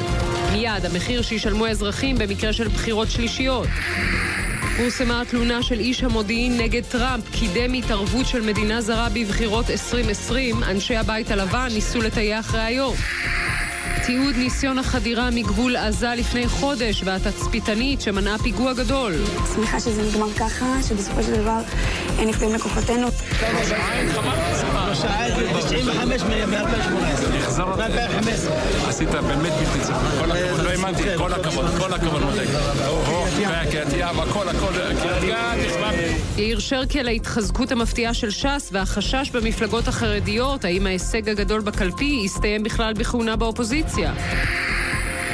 מיד 0.53 0.85
המחיר 0.85 1.21
שישלמו 1.21 1.65
האזרחים 1.65 2.17
במקרה 2.17 2.53
של 2.53 2.67
בחירות 2.67 3.11
שלישיות. 3.11 3.67
פורסמה 4.77 5.23
תלונה 5.29 5.63
של 5.63 5.79
איש 5.79 6.03
המודיעין 6.03 6.57
נגד 6.57 6.83
טראמפ, 6.83 7.23
קידם 7.31 7.73
התערבות 7.73 8.25
של 8.25 8.41
מדינה 8.41 8.81
זרה 8.81 9.09
בבחירות 9.09 9.69
2020. 9.69 10.63
אנשי 10.63 10.95
הבית 10.95 11.31
הלבן 11.31 11.67
ניסו 11.73 12.01
לטייח 12.01 12.55
ראיות. 12.55 12.95
תיעוד 14.09 14.35
ניסיון 14.35 14.77
החדירה 14.77 15.29
מגבול 15.31 15.75
עזה 15.75 16.09
לפני 16.15 16.47
חודש, 16.47 17.01
והתצפיתנית 17.05 18.01
שמנעה 18.01 18.37
פיגוע 18.37 18.73
גדול. 18.73 19.13
שמחה 19.55 19.79
שזה 19.79 20.03
נגמר 20.03 20.33
ככה, 20.33 20.65
שבסופו 20.89 21.23
של 21.23 21.33
דבר 21.41 21.59
אין 22.19 22.29
נפגעים 22.29 22.53
לכוחותינו. 22.53 23.07
עשית 28.87 29.09
באמת 29.09 29.37
בלתי 29.37 29.79
צפוי, 29.81 30.19
כל 30.19 30.31
הכבוד, 30.31 30.59
לא 30.59 30.69
האמנתי, 30.69 31.03
כל 31.17 31.33
הכבוד, 31.33 31.65
כל 31.79 31.93
הכבוד 31.93 32.21
מותק. 32.21 32.47
קריית 33.69 33.93
ים, 33.93 34.19
הכל, 34.19 34.49
הכל, 34.49 34.73
קריית 35.01 35.23
ים, 35.23 35.65
נכבד. 35.65 35.93
יאיר 36.37 36.59
שרקי 36.59 36.99
על 36.99 37.07
ההתחזקות 37.07 37.71
המפתיעה 37.71 38.13
של 38.13 38.29
ש"ס 38.29 38.69
והחשש 38.71 39.29
במפלגות 39.33 39.87
החרדיות, 39.87 40.65
האם 40.65 40.87
ההישג 40.87 41.29
הגדול 41.29 41.61
בקלפי 41.61 42.21
יסתיים 42.25 42.63
בכלל 42.63 42.93
בכהונה 42.93 43.35
באופוזיציה. 43.35 44.13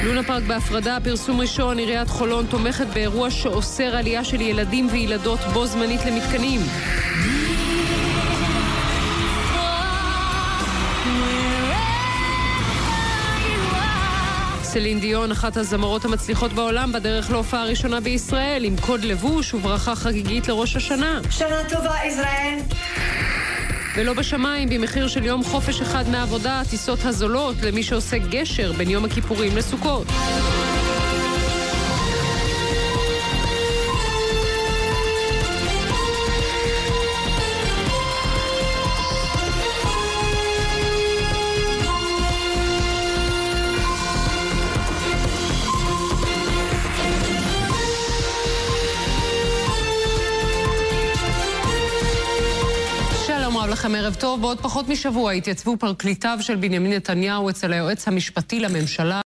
לונה 0.04 0.22
פארק 0.22 0.42
בהפרדה, 0.42 0.98
פרסום 1.04 1.40
ראשון, 1.40 1.78
עיריית 1.78 2.08
חולון 2.08 2.46
תומכת 2.46 2.86
באירוע 2.94 3.30
שאוסר 3.30 3.96
עלייה 3.96 4.24
של 4.24 4.40
ילדים 4.40 4.88
וילדות 4.92 5.40
בו 5.52 5.66
זמנית 5.66 6.00
למתקנים. 6.06 6.60
סלין 14.66 15.00
דיון, 15.00 15.32
אחת 15.32 15.56
הזמרות 15.56 16.04
המצליחות 16.04 16.52
בעולם, 16.52 16.92
בדרך 16.92 17.30
להופעה 17.30 17.62
הראשונה 17.62 18.00
בישראל, 18.00 18.64
עם 18.64 18.76
קוד 18.80 19.04
לבוש 19.04 19.54
וברכה 19.54 19.96
חגיגית 19.96 20.48
לראש 20.48 20.76
השנה. 20.76 21.20
שנה 21.30 21.62
טובה, 21.68 21.94
ישראל. 22.06 22.58
ולא 23.96 24.12
בשמיים, 24.12 24.68
במחיר 24.68 25.08
של 25.08 25.24
יום 25.24 25.44
חופש 25.44 25.80
אחד 25.80 26.08
מהעבודה, 26.08 26.60
הטיסות 26.60 27.04
הזולות 27.04 27.56
למי 27.62 27.82
שעושה 27.82 28.18
גשר 28.18 28.72
בין 28.72 28.90
יום 28.90 29.04
הכיפורים 29.04 29.56
לסוכות. 29.56 30.06
ערב 54.06 54.14
טוב. 54.14 54.40
בעוד 54.40 54.60
פחות 54.60 54.88
משבוע 54.88 55.32
התייצבו 55.32 55.76
פרקליטיו 55.76 56.38
של 56.40 56.56
בנימין 56.56 56.92
נתניהו 56.92 57.50
אצל 57.50 57.72
היועץ 57.72 58.08
המשפטי 58.08 58.60
לממשלה. 58.60 59.20